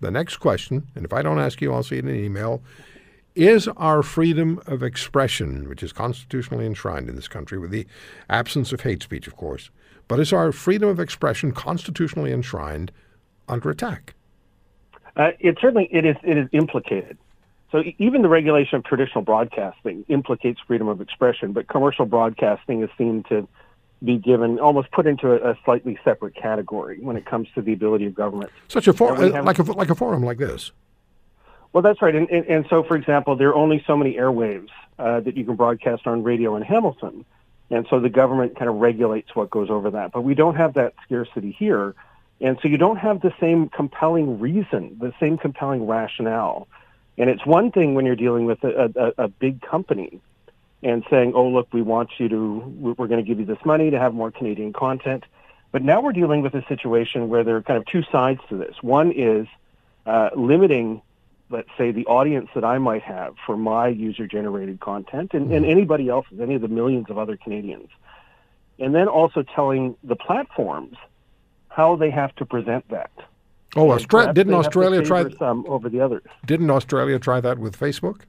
the 0.00 0.10
next 0.10 0.36
question, 0.36 0.86
and 0.94 1.04
if 1.04 1.12
I 1.12 1.22
don't 1.22 1.38
ask 1.38 1.60
you, 1.60 1.72
I'll 1.72 1.82
see 1.82 1.96
it 1.96 2.04
in 2.04 2.10
an 2.10 2.24
email. 2.24 2.62
Is 3.34 3.68
our 3.76 4.02
freedom 4.02 4.62
of 4.66 4.82
expression, 4.82 5.68
which 5.68 5.82
is 5.82 5.92
constitutionally 5.92 6.64
enshrined 6.64 7.10
in 7.10 7.16
this 7.16 7.28
country 7.28 7.58
with 7.58 7.70
the 7.70 7.86
absence 8.30 8.72
of 8.72 8.80
hate 8.80 9.02
speech, 9.02 9.26
of 9.26 9.36
course, 9.36 9.70
but 10.08 10.18
is 10.18 10.32
our 10.32 10.52
freedom 10.52 10.88
of 10.88 11.00
expression 11.00 11.52
constitutionally 11.52 12.32
enshrined 12.32 12.92
under 13.48 13.68
attack? 13.68 14.14
Uh, 15.16 15.32
it 15.38 15.58
certainly 15.60 15.88
it 15.92 16.06
is 16.06 16.16
it 16.22 16.38
is 16.38 16.48
implicated. 16.52 17.18
So 17.72 17.82
even 17.98 18.22
the 18.22 18.28
regulation 18.28 18.76
of 18.76 18.84
traditional 18.84 19.22
broadcasting 19.22 20.04
implicates 20.08 20.60
freedom 20.66 20.88
of 20.88 21.00
expression, 21.00 21.52
but 21.52 21.68
commercial 21.68 22.06
broadcasting 22.06 22.82
is 22.82 22.90
seen 22.96 23.24
to 23.28 23.48
be 24.04 24.18
given 24.18 24.58
almost 24.58 24.90
put 24.90 25.06
into 25.06 25.32
a, 25.32 25.52
a, 25.52 25.58
slightly 25.64 25.98
separate 26.04 26.34
category 26.34 26.98
when 27.00 27.16
it 27.16 27.24
comes 27.24 27.48
to 27.54 27.62
the 27.62 27.72
ability 27.72 28.06
of 28.06 28.14
government. 28.14 28.50
Such 28.68 28.88
a 28.88 28.92
forum, 28.92 29.34
uh, 29.34 29.42
like 29.42 29.58
a 29.58 29.62
like 29.62 29.90
a 29.90 29.94
forum 29.94 30.22
like 30.22 30.38
this. 30.38 30.70
Well, 31.72 31.82
that's 31.82 32.00
right, 32.00 32.14
and, 32.14 32.28
and, 32.30 32.46
and 32.46 32.66
so 32.68 32.82
for 32.82 32.96
example, 32.96 33.36
there 33.36 33.48
are 33.48 33.54
only 33.54 33.82
so 33.86 33.96
many 33.96 34.14
airwaves 34.14 34.68
uh, 34.98 35.20
that 35.20 35.36
you 35.36 35.44
can 35.44 35.56
broadcast 35.56 36.06
on 36.06 36.22
radio 36.22 36.56
in 36.56 36.62
Hamilton, 36.62 37.24
and 37.70 37.86
so 37.88 38.00
the 38.00 38.08
government 38.10 38.56
kind 38.56 38.68
of 38.68 38.76
regulates 38.76 39.34
what 39.34 39.50
goes 39.50 39.70
over 39.70 39.90
that. 39.90 40.12
But 40.12 40.22
we 40.22 40.34
don't 40.34 40.56
have 40.56 40.74
that 40.74 40.94
scarcity 41.04 41.52
here, 41.58 41.94
and 42.40 42.58
so 42.60 42.68
you 42.68 42.76
don't 42.76 42.98
have 42.98 43.22
the 43.22 43.32
same 43.40 43.68
compelling 43.70 44.38
reason, 44.38 44.96
the 45.00 45.12
same 45.18 45.38
compelling 45.38 45.86
rationale. 45.86 46.68
And 47.18 47.30
it's 47.30 47.46
one 47.46 47.72
thing 47.72 47.94
when 47.94 48.04
you're 48.04 48.14
dealing 48.14 48.44
with 48.44 48.62
a, 48.62 49.14
a, 49.18 49.24
a 49.24 49.28
big 49.28 49.62
company 49.62 50.20
and 50.86 51.04
saying, 51.10 51.32
oh, 51.34 51.48
look, 51.48 51.66
we 51.72 51.82
want 51.82 52.10
you 52.18 52.28
to, 52.28 52.58
we're 52.96 53.08
going 53.08 53.22
to 53.22 53.28
give 53.28 53.40
you 53.40 53.44
this 53.44 53.58
money 53.64 53.90
to 53.90 53.98
have 53.98 54.14
more 54.14 54.30
Canadian 54.30 54.72
content. 54.72 55.24
But 55.72 55.82
now 55.82 56.00
we're 56.00 56.12
dealing 56.12 56.42
with 56.42 56.54
a 56.54 56.64
situation 56.68 57.28
where 57.28 57.42
there 57.42 57.56
are 57.56 57.62
kind 57.62 57.76
of 57.76 57.84
two 57.86 58.04
sides 58.12 58.40
to 58.50 58.56
this. 58.56 58.76
One 58.82 59.10
is 59.10 59.48
uh, 60.06 60.30
limiting, 60.36 61.02
let's 61.50 61.68
say, 61.76 61.90
the 61.90 62.06
audience 62.06 62.50
that 62.54 62.64
I 62.64 62.78
might 62.78 63.02
have 63.02 63.34
for 63.44 63.56
my 63.56 63.88
user 63.88 64.28
generated 64.28 64.78
content 64.78 65.34
and, 65.34 65.50
and 65.50 65.64
mm-hmm. 65.64 65.72
anybody 65.72 66.08
else's, 66.08 66.38
any 66.40 66.54
of 66.54 66.62
the 66.62 66.68
millions 66.68 67.06
of 67.10 67.18
other 67.18 67.36
Canadians. 67.36 67.88
And 68.78 68.94
then 68.94 69.08
also 69.08 69.42
telling 69.42 69.96
the 70.04 70.14
platforms 70.14 70.96
how 71.68 71.96
they 71.96 72.10
have 72.10 72.32
to 72.36 72.46
present 72.46 72.88
that. 72.90 73.10
Oh, 73.74 73.88
Austra- 73.88 74.32
didn't 74.32 74.54
Australia 74.54 75.02
try 75.02 75.28
some 75.36 75.66
over 75.66 75.88
the 75.88 76.00
others? 76.00 76.22
Didn't 76.46 76.70
Australia 76.70 77.18
try 77.18 77.40
that 77.40 77.58
with 77.58 77.76
Facebook? 77.76 78.20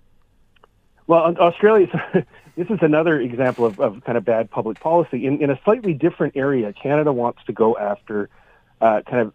Well, 1.07 1.35
Australia, 1.37 1.87
this 2.57 2.69
is 2.69 2.79
another 2.81 3.19
example 3.19 3.65
of, 3.65 3.79
of 3.79 4.03
kind 4.03 4.17
of 4.17 4.25
bad 4.25 4.51
public 4.51 4.79
policy. 4.79 5.25
In, 5.25 5.41
in 5.41 5.49
a 5.49 5.59
slightly 5.63 5.93
different 5.93 6.35
area, 6.35 6.73
Canada 6.73 7.13
wants 7.13 7.39
to 7.45 7.53
go 7.53 7.77
after 7.77 8.29
uh, 8.81 9.01
kind 9.09 9.21
of 9.21 9.33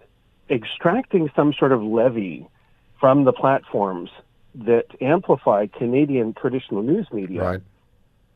extracting 0.50 1.30
some 1.34 1.54
sort 1.54 1.72
of 1.72 1.82
levy 1.82 2.46
from 3.00 3.24
the 3.24 3.32
platforms 3.32 4.10
that 4.54 4.84
amplify 5.00 5.66
Canadian 5.66 6.34
traditional 6.34 6.82
news 6.82 7.06
media 7.10 7.42
right. 7.42 7.62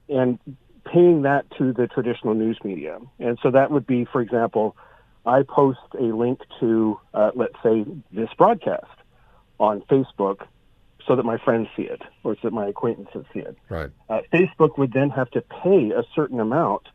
and 0.08 0.38
paying 0.84 1.22
that 1.22 1.44
to 1.58 1.72
the 1.72 1.86
traditional 1.86 2.34
news 2.34 2.58
media. 2.64 2.98
And 3.18 3.38
so 3.42 3.50
that 3.50 3.70
would 3.70 3.86
be, 3.86 4.06
for 4.06 4.22
example, 4.22 4.76
I 5.26 5.42
post 5.42 5.80
a 5.98 6.04
link 6.04 6.40
to, 6.60 6.98
uh, 7.12 7.32
let's 7.34 7.56
say, 7.62 7.84
this 8.12 8.30
broadcast 8.38 8.86
on 9.58 9.82
Facebook 9.82 10.46
so 11.06 11.16
that 11.16 11.24
my 11.24 11.38
friends 11.38 11.68
see 11.76 11.82
it 11.82 12.02
or 12.24 12.34
so 12.34 12.40
that 12.44 12.52
my 12.52 12.66
acquaintances 12.66 13.24
see 13.32 13.40
it. 13.40 13.56
Right. 13.68 13.90
Uh, 14.08 14.20
Facebook 14.32 14.78
would 14.78 14.92
then 14.92 15.10
have 15.10 15.30
to 15.30 15.40
pay 15.40 15.92
a 15.92 16.02
certain 16.14 16.40
amount 16.40 16.88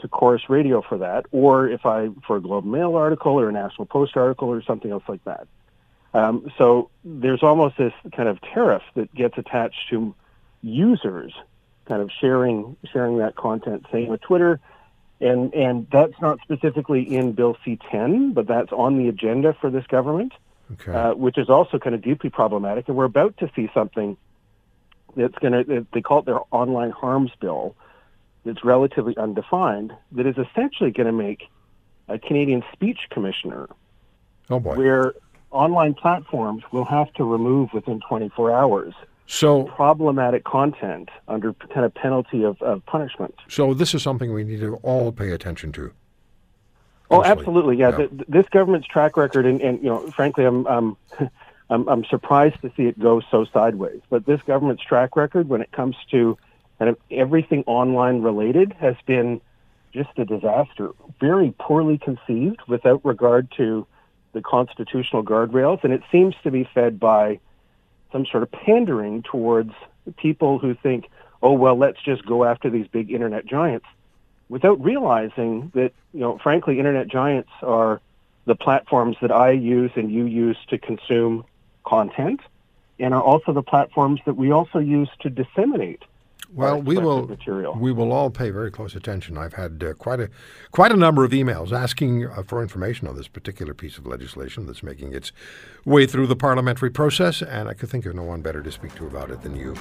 to 0.00 0.08
Corus 0.08 0.48
Radio 0.48 0.82
for 0.82 0.98
that, 0.98 1.26
or 1.32 1.68
if 1.68 1.84
I 1.84 2.08
for 2.26 2.36
a 2.36 2.40
Globe 2.40 2.64
Mail 2.64 2.94
article 2.96 3.32
or 3.32 3.48
a 3.48 3.52
National 3.52 3.86
Post 3.86 4.16
article 4.16 4.48
or 4.48 4.62
something 4.62 4.90
else 4.90 5.04
like 5.08 5.24
that. 5.24 5.48
Um, 6.14 6.50
so 6.56 6.90
there's 7.04 7.42
almost 7.42 7.76
this 7.76 7.92
kind 8.16 8.28
of 8.28 8.40
tariff 8.40 8.82
that 8.94 9.14
gets 9.14 9.36
attached 9.36 9.88
to 9.90 10.14
users, 10.62 11.34
kind 11.86 12.00
of 12.00 12.10
sharing 12.20 12.76
sharing 12.92 13.18
that 13.18 13.36
content. 13.36 13.86
Same 13.92 14.08
with 14.08 14.20
Twitter, 14.20 14.60
and 15.20 15.52
and 15.52 15.86
that's 15.90 16.18
not 16.20 16.38
specifically 16.42 17.02
in 17.16 17.32
Bill 17.32 17.56
C10, 17.66 18.34
but 18.34 18.46
that's 18.46 18.72
on 18.72 18.98
the 18.98 19.08
agenda 19.08 19.54
for 19.60 19.70
this 19.70 19.86
government 19.86 20.32
okay. 20.72 20.92
uh, 20.92 21.14
which 21.14 21.38
is 21.38 21.48
also 21.48 21.78
kind 21.78 21.94
of 21.94 22.02
deeply 22.02 22.30
problematic. 22.30 22.88
And 22.88 22.96
we're 22.96 23.04
about 23.04 23.36
to 23.38 23.50
see 23.54 23.70
something 23.74 24.16
that's 25.16 25.34
going 25.38 25.52
to, 25.52 25.86
they 25.92 26.00
call 26.00 26.20
it 26.20 26.26
their 26.26 26.40
online 26.50 26.90
harms 26.90 27.32
bill, 27.40 27.74
that's 28.44 28.64
relatively 28.64 29.16
undefined, 29.16 29.92
that 30.12 30.26
is 30.26 30.36
essentially 30.38 30.90
going 30.90 31.06
to 31.06 31.12
make 31.12 31.48
a 32.08 32.18
Canadian 32.18 32.62
speech 32.72 33.00
commissioner. 33.10 33.68
Oh 34.50 34.60
boy. 34.60 34.76
Where 34.76 35.14
online 35.50 35.94
platforms 35.94 36.62
will 36.72 36.84
have 36.84 37.12
to 37.14 37.24
remove 37.24 37.72
within 37.72 38.00
24 38.08 38.52
hours 38.52 38.94
so 39.28 39.64
problematic 39.64 40.44
content 40.44 41.10
under 41.28 41.52
kind 41.52 41.84
of 41.84 41.94
penalty 41.94 42.42
of, 42.44 42.60
of 42.62 42.84
punishment. 42.86 43.34
So 43.48 43.74
this 43.74 43.94
is 43.94 44.02
something 44.02 44.32
we 44.32 44.42
need 44.42 44.60
to 44.60 44.76
all 44.76 45.12
pay 45.12 45.30
attention 45.30 45.70
to. 45.72 45.92
Oh, 47.10 47.24
absolutely. 47.24 47.76
Yeah. 47.76 47.90
yeah. 47.90 48.06
The, 48.10 48.24
this 48.28 48.46
government's 48.50 48.86
track 48.86 49.16
record, 49.16 49.46
and, 49.46 49.60
and 49.60 49.78
you 49.82 49.88
know, 49.88 50.10
frankly, 50.10 50.44
I'm, 50.44 50.66
um, 50.66 50.96
I'm, 51.70 51.88
I'm 51.88 52.04
surprised 52.04 52.60
to 52.62 52.72
see 52.76 52.84
it 52.84 52.98
go 52.98 53.20
so 53.30 53.44
sideways. 53.52 54.00
But 54.10 54.26
this 54.26 54.40
government's 54.42 54.82
track 54.82 55.16
record, 55.16 55.48
when 55.48 55.60
it 55.60 55.72
comes 55.72 55.96
to 56.10 56.38
kind 56.78 56.88
of 56.88 56.96
everything 57.10 57.64
online 57.66 58.22
related, 58.22 58.72
has 58.74 58.96
been 59.06 59.40
just 59.92 60.10
a 60.18 60.24
disaster. 60.24 60.90
Very 61.20 61.54
poorly 61.58 61.98
conceived, 61.98 62.60
without 62.68 63.04
regard 63.04 63.50
to 63.56 63.86
the 64.32 64.42
constitutional 64.42 65.24
guardrails, 65.24 65.82
and 65.84 65.92
it 65.92 66.02
seems 66.12 66.34
to 66.42 66.50
be 66.50 66.68
fed 66.74 67.00
by 67.00 67.40
some 68.12 68.26
sort 68.26 68.42
of 68.42 68.52
pandering 68.52 69.22
towards 69.22 69.72
people 70.16 70.58
who 70.58 70.74
think, 70.74 71.10
oh 71.42 71.52
well, 71.52 71.76
let's 71.76 72.00
just 72.02 72.24
go 72.26 72.44
after 72.44 72.70
these 72.70 72.86
big 72.88 73.10
internet 73.10 73.46
giants 73.46 73.86
without 74.48 74.82
realizing 74.82 75.70
that, 75.74 75.92
you 76.12 76.20
know, 76.20 76.38
frankly, 76.38 76.78
internet 76.78 77.08
giants 77.08 77.50
are 77.62 78.00
the 78.46 78.54
platforms 78.54 79.16
that 79.20 79.30
I 79.30 79.50
use 79.50 79.90
and 79.94 80.10
you 80.10 80.24
use 80.24 80.56
to 80.68 80.78
consume 80.78 81.44
content 81.84 82.40
and 82.98 83.14
are 83.14 83.22
also 83.22 83.52
the 83.52 83.62
platforms 83.62 84.20
that 84.26 84.34
we 84.34 84.50
also 84.50 84.78
use 84.78 85.08
to 85.20 85.30
disseminate 85.30 86.02
well, 86.52 86.80
we 86.80 86.96
will 86.96 87.26
material. 87.26 87.76
we 87.78 87.92
will 87.92 88.10
all 88.10 88.30
pay 88.30 88.50
very 88.50 88.70
close 88.70 88.94
attention. 88.94 89.36
I've 89.36 89.52
had 89.54 89.84
uh, 89.86 89.92
quite 89.94 90.18
a 90.20 90.30
quite 90.70 90.92
a 90.92 90.96
number 90.96 91.24
of 91.24 91.32
emails 91.32 91.72
asking 91.72 92.26
uh, 92.26 92.42
for 92.42 92.62
information 92.62 93.06
on 93.06 93.16
this 93.16 93.28
particular 93.28 93.74
piece 93.74 93.98
of 93.98 94.06
legislation 94.06 94.66
that's 94.66 94.82
making 94.82 95.12
its 95.14 95.30
way 95.84 96.06
through 96.06 96.26
the 96.26 96.36
parliamentary 96.36 96.90
process, 96.90 97.42
and 97.42 97.68
I 97.68 97.74
could 97.74 97.90
think 97.90 98.06
of 98.06 98.14
no 98.14 98.22
one 98.22 98.40
better 98.40 98.62
to 98.62 98.72
speak 98.72 98.94
to 98.94 99.06
about 99.06 99.30
it 99.30 99.42
than 99.42 99.56
you. 99.56 99.74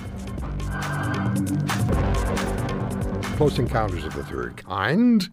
Close 3.37 3.59
Encounters 3.59 4.03
of 4.03 4.15
the 4.15 4.23
Third 4.23 4.57
Kind, 4.57 5.29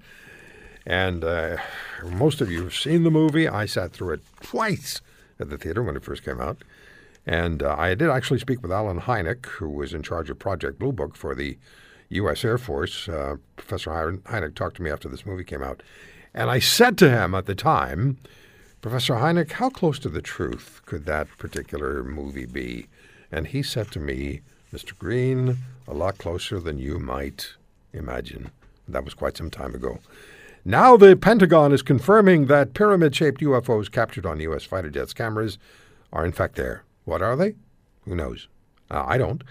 and 0.84 1.24
uh, 1.24 1.56
most 2.04 2.42
of 2.42 2.50
you 2.50 2.62
have 2.64 2.74
seen 2.74 3.02
the 3.02 3.10
movie. 3.10 3.48
I 3.48 3.64
sat 3.64 3.92
through 3.92 4.12
it 4.12 4.20
twice 4.42 5.00
at 5.40 5.48
the 5.48 5.56
theater 5.56 5.82
when 5.82 5.96
it 5.96 6.04
first 6.04 6.22
came 6.22 6.38
out. 6.38 6.58
And 7.24 7.62
uh, 7.62 7.74
I 7.78 7.94
did 7.94 8.10
actually 8.10 8.40
speak 8.40 8.60
with 8.60 8.70
Allen 8.70 9.00
Hynek, 9.00 9.46
who 9.46 9.70
was 9.70 9.94
in 9.94 10.02
charge 10.02 10.28
of 10.28 10.38
Project 10.38 10.78
Blue 10.78 10.92
Book 10.92 11.16
for 11.16 11.34
the 11.34 11.56
U.S. 12.10 12.44
Air 12.44 12.58
Force. 12.58 13.08
Uh, 13.08 13.36
Professor 13.56 13.90
Hynek 13.90 14.54
talked 14.54 14.76
to 14.76 14.82
me 14.82 14.90
after 14.90 15.08
this 15.08 15.24
movie 15.24 15.42
came 15.42 15.62
out. 15.62 15.82
And 16.34 16.50
I 16.50 16.58
said 16.58 16.98
to 16.98 17.08
him 17.08 17.34
at 17.34 17.46
the 17.46 17.54
time, 17.54 18.18
Professor 18.82 19.14
Hynek, 19.14 19.52
how 19.52 19.70
close 19.70 19.98
to 20.00 20.10
the 20.10 20.20
truth 20.20 20.82
could 20.84 21.06
that 21.06 21.26
particular 21.38 22.04
movie 22.04 22.44
be? 22.44 22.86
And 23.32 23.46
he 23.46 23.62
said 23.62 23.90
to 23.92 23.98
me, 23.98 24.42
Mr. 24.74 24.96
Green, 24.98 25.56
a 25.88 25.94
lot 25.94 26.18
closer 26.18 26.60
than 26.60 26.78
you 26.78 26.98
might 26.98 27.54
imagine. 27.94 28.50
That 28.87 29.04
was 29.04 29.14
quite 29.14 29.37
some 29.37 29.50
time 29.50 29.74
ago. 29.74 30.00
Now 30.64 30.96
the 30.96 31.16
Pentagon 31.16 31.72
is 31.72 31.83
confirming 31.83 32.46
that 32.46 32.74
pyramid 32.74 33.14
shaped 33.14 33.40
UFOs 33.40 33.90
captured 33.90 34.26
on 34.26 34.40
U.S. 34.40 34.64
fighter 34.64 34.90
jets 34.90 35.12
cameras 35.12 35.59
are 36.12 36.24
in 36.24 36.33
fact 36.33 36.57
there. 36.57 36.85
What 37.04 37.22
are 37.22 37.37
they? 37.37 37.54
Who 38.07 38.14
knows? 38.14 38.48
Uh, 38.90 39.04
I 39.07 39.18
don't. 39.18 39.42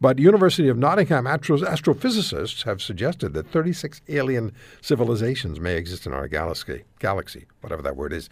But 0.00 0.18
University 0.18 0.68
of 0.68 0.76
Nottingham 0.76 1.26
astrophysicists 1.26 2.64
have 2.64 2.82
suggested 2.82 3.34
that 3.34 3.50
36 3.50 4.00
alien 4.08 4.52
civilizations 4.80 5.60
may 5.60 5.76
exist 5.76 6.06
in 6.06 6.12
our 6.12 6.26
galaxy, 6.26 6.84
galaxy, 6.98 7.46
whatever 7.60 7.82
that 7.82 7.96
word 7.96 8.12
is. 8.12 8.28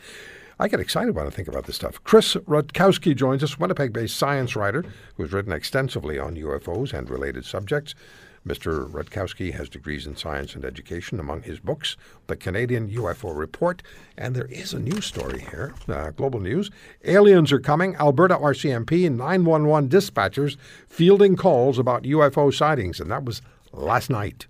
I 0.59 0.68
get 0.68 0.80
excited 0.80 1.14
when 1.14 1.26
I 1.26 1.30
think 1.30 1.48
about 1.48 1.64
this 1.64 1.76
stuff. 1.76 2.02
Chris 2.04 2.35
Rutkowski 2.35 3.14
joins 3.14 3.42
us, 3.42 3.59
Winnipeg 3.59 3.92
based 3.92 4.16
science 4.16 4.56
writer 4.56 4.85
who 5.14 5.22
has 5.22 5.33
written 5.33 5.52
extensively 5.52 6.18
on 6.18 6.37
UFOs 6.37 6.92
and 6.92 7.09
related 7.09 7.44
subjects. 7.44 7.94
Mr. 8.46 8.90
Rutkowski 8.90 9.53
has 9.53 9.68
degrees 9.68 10.07
in 10.07 10.16
science 10.16 10.55
and 10.55 10.64
education. 10.64 11.20
Among 11.20 11.42
his 11.42 11.61
books, 11.61 11.96
the 12.26 12.37
Canadian 12.37 12.88
UFO 12.88 13.37
Report, 13.37 13.83
and 14.16 14.35
there 14.35 14.46
is 14.46 14.72
a 14.72 14.79
news 14.79 15.05
story 15.05 15.40
here, 15.50 15.74
uh, 15.88 16.11
global 16.11 16.40
news. 16.40 16.70
Aliens 17.05 17.53
are 17.53 17.61
coming. 17.61 17.96
Alberta 17.96 18.37
RCMP 18.37 19.07
and 19.07 19.18
911 19.18 19.90
dispatchers 19.90 20.57
fielding 20.88 21.37
calls 21.37 21.79
about 21.79 22.05
UFO 22.05 22.53
sightings, 22.53 22.98
and 22.98 23.11
that 23.11 23.24
was 23.24 23.42
last 23.72 24.09
night. 24.09 24.46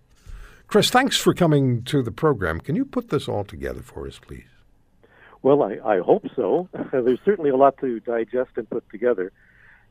Chris, 0.69 0.89
thanks 0.89 1.17
for 1.17 1.35
coming 1.35 1.83
to 1.83 2.01
the 2.01 2.13
program. 2.13 2.61
Can 2.61 2.77
you 2.77 2.85
put 2.85 3.09
this 3.09 3.29
all 3.29 3.43
together 3.43 3.83
for 3.83 4.07
us, 4.07 4.21
please? 4.21 4.45
Well, 5.43 5.65
I, 5.65 5.79
I 5.85 5.99
hope 5.99 6.27
so. 6.37 6.69
There's 6.93 7.19
certainly 7.25 7.51
a 7.51 7.57
lot 7.57 7.77
to 7.79 7.99
digest 7.99 8.51
and 8.55 8.71
put 8.71 8.89
together. 8.89 9.33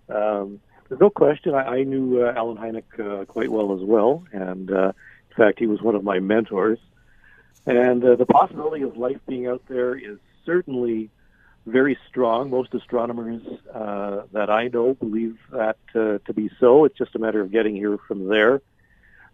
Um, 0.08 0.62
there's 0.90 1.00
no 1.00 1.10
question. 1.10 1.54
I, 1.54 1.78
I 1.78 1.84
knew 1.84 2.24
uh, 2.24 2.34
Allen 2.36 2.58
Hynek 2.58 3.00
uh, 3.00 3.26
quite 3.26 3.50
well 3.50 3.74
as 3.74 3.82
well, 3.82 4.26
and 4.32 4.72
uh, 4.72 4.92
in 5.30 5.38
fact, 5.38 5.60
he 5.60 5.68
was 5.68 5.82
one 5.82 5.96
of 5.96 6.04
my 6.04 6.20
mentors. 6.20 6.80
And 7.66 8.04
uh, 8.04 8.16
the 8.16 8.26
possibility 8.26 8.84
of 8.84 8.98
life 8.98 9.20
being 9.28 9.48
out 9.48 9.62
there 9.68 9.96
is 9.96 10.18
certainly 10.46 11.12
very 11.68 11.98
strong. 12.10 12.50
Most 12.50 12.74
astronomers 12.74 13.44
uh, 13.74 14.24
that 14.32 14.50
I 14.50 14.70
know 14.70 14.96
believe 14.96 15.38
that 15.52 15.78
uh, 15.94 16.18
to 16.26 16.34
be 16.34 16.50
so. 16.60 16.86
It's 16.86 16.98
just 16.98 17.16
a 17.16 17.20
matter 17.20 17.42
of 17.42 17.52
getting 17.52 17.76
here 17.76 17.98
from 18.08 18.28
there. 18.28 18.62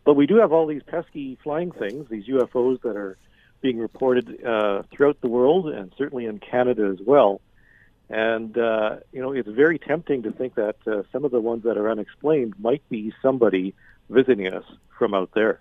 But 0.04 0.16
we 0.16 0.28
do 0.28 0.36
have 0.38 0.52
all 0.52 0.68
these 0.68 0.84
pesky 0.84 1.38
flying 1.44 1.72
things, 1.72 2.10
these 2.10 2.26
UFOs 2.26 2.82
that 2.82 2.96
are 2.96 3.18
being 3.62 3.80
reported 3.80 4.46
uh, 4.46 4.84
throughout 4.92 5.20
the 5.22 5.28
world 5.28 5.70
and 5.70 5.92
certainly 5.98 6.26
in 6.26 6.40
Canada 6.40 6.86
as 6.86 7.00
well. 7.04 7.42
And, 8.10 8.58
uh, 8.58 8.98
you 9.12 9.22
know, 9.22 9.32
it's 9.32 9.50
very 9.50 9.80
tempting 9.80 10.24
to 10.24 10.32
think 10.32 10.56
that 10.56 10.76
uh, 10.86 11.04
some 11.12 11.26
of 11.26 11.32
the 11.32 11.42
ones 11.42 11.64
that 11.64 11.78
are 11.78 11.90
unexplained 11.90 12.54
might 12.60 12.88
be 12.90 13.14
somebody 13.22 13.74
visiting 14.10 14.48
us 14.48 14.64
from 14.98 15.14
out 15.14 15.32
there. 15.34 15.60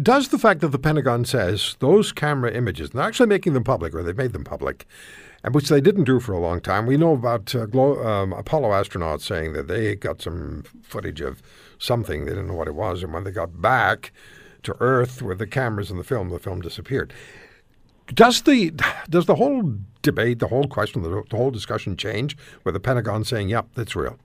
Does 0.00 0.28
the 0.28 0.38
fact 0.38 0.60
that 0.60 0.68
the 0.68 0.78
Pentagon 0.78 1.24
says 1.24 1.76
those 1.80 2.12
camera 2.12 2.52
images, 2.52 2.90
they're 2.90 3.02
actually 3.02 3.26
making 3.26 3.54
them 3.54 3.64
public, 3.64 3.94
or 3.94 4.02
they've 4.02 4.16
made 4.16 4.32
them 4.32 4.44
public, 4.44 4.86
and 5.42 5.54
which 5.54 5.68
they 5.68 5.80
didn't 5.80 6.04
do 6.04 6.20
for 6.20 6.32
a 6.32 6.38
long 6.38 6.60
time. 6.60 6.86
We 6.86 6.96
know 6.96 7.14
about 7.14 7.54
uh, 7.54 7.62
um, 7.62 8.32
Apollo 8.32 8.70
astronauts 8.70 9.22
saying 9.22 9.52
that 9.54 9.68
they 9.68 9.96
got 9.96 10.22
some 10.22 10.64
footage 10.82 11.20
of 11.20 11.42
something, 11.78 12.24
they 12.24 12.32
didn't 12.32 12.48
know 12.48 12.54
what 12.54 12.68
it 12.68 12.74
was, 12.74 13.02
and 13.02 13.12
when 13.12 13.24
they 13.24 13.30
got 13.30 13.60
back 13.60 14.12
to 14.62 14.76
Earth 14.80 15.22
with 15.22 15.38
the 15.38 15.46
cameras 15.46 15.90
and 15.90 15.98
the 15.98 16.04
film, 16.04 16.28
the 16.28 16.38
film 16.38 16.60
disappeared. 16.60 17.12
Does 18.14 18.42
the 18.42 18.72
does 19.08 19.26
the 19.26 19.36
whole 19.36 19.74
debate, 20.02 20.38
the 20.38 20.48
whole 20.48 20.66
question, 20.66 21.02
the, 21.02 21.22
the 21.28 21.36
whole 21.36 21.50
discussion 21.50 21.96
change 21.96 22.36
with 22.64 22.74
the 22.74 22.80
Pentagon 22.80 23.24
saying, 23.24 23.48
"Yep, 23.48 23.68
that's 23.74 23.94
real"? 23.94 24.18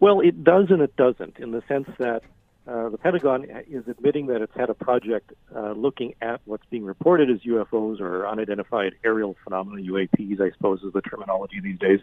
Well, 0.00 0.20
it 0.20 0.44
does 0.44 0.66
and 0.70 0.82
it 0.82 0.94
doesn't, 0.96 1.38
in 1.38 1.52
the 1.52 1.62
sense 1.68 1.88
that 1.98 2.22
uh, 2.66 2.88
the 2.88 2.98
Pentagon 2.98 3.46
is 3.70 3.84
admitting 3.86 4.26
that 4.26 4.42
it's 4.42 4.54
had 4.54 4.70
a 4.70 4.74
project 4.74 5.32
uh, 5.54 5.72
looking 5.72 6.14
at 6.20 6.40
what's 6.46 6.64
being 6.68 6.84
reported 6.84 7.30
as 7.30 7.38
UFOs 7.40 8.00
or 8.00 8.26
unidentified 8.26 8.94
aerial 9.04 9.36
phenomena, 9.44 9.82
UAPs, 9.82 10.40
I 10.40 10.50
suppose 10.50 10.82
is 10.82 10.92
the 10.92 11.00
terminology 11.00 11.60
these 11.60 11.78
days. 11.78 12.00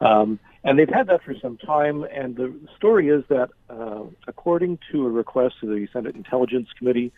Um, 0.00 0.38
and 0.64 0.78
they've 0.78 0.88
had 0.88 1.06
that 1.06 1.22
for 1.22 1.34
some 1.40 1.56
time. 1.56 2.04
And 2.04 2.36
the 2.36 2.54
story 2.76 3.08
is 3.08 3.24
that, 3.28 3.48
uh, 3.70 4.02
according 4.28 4.78
to 4.92 5.06
a 5.06 5.10
request 5.10 5.54
to 5.60 5.66
the 5.66 5.88
Senate 5.92 6.14
Intelligence 6.14 6.68
Committee, 6.78 7.10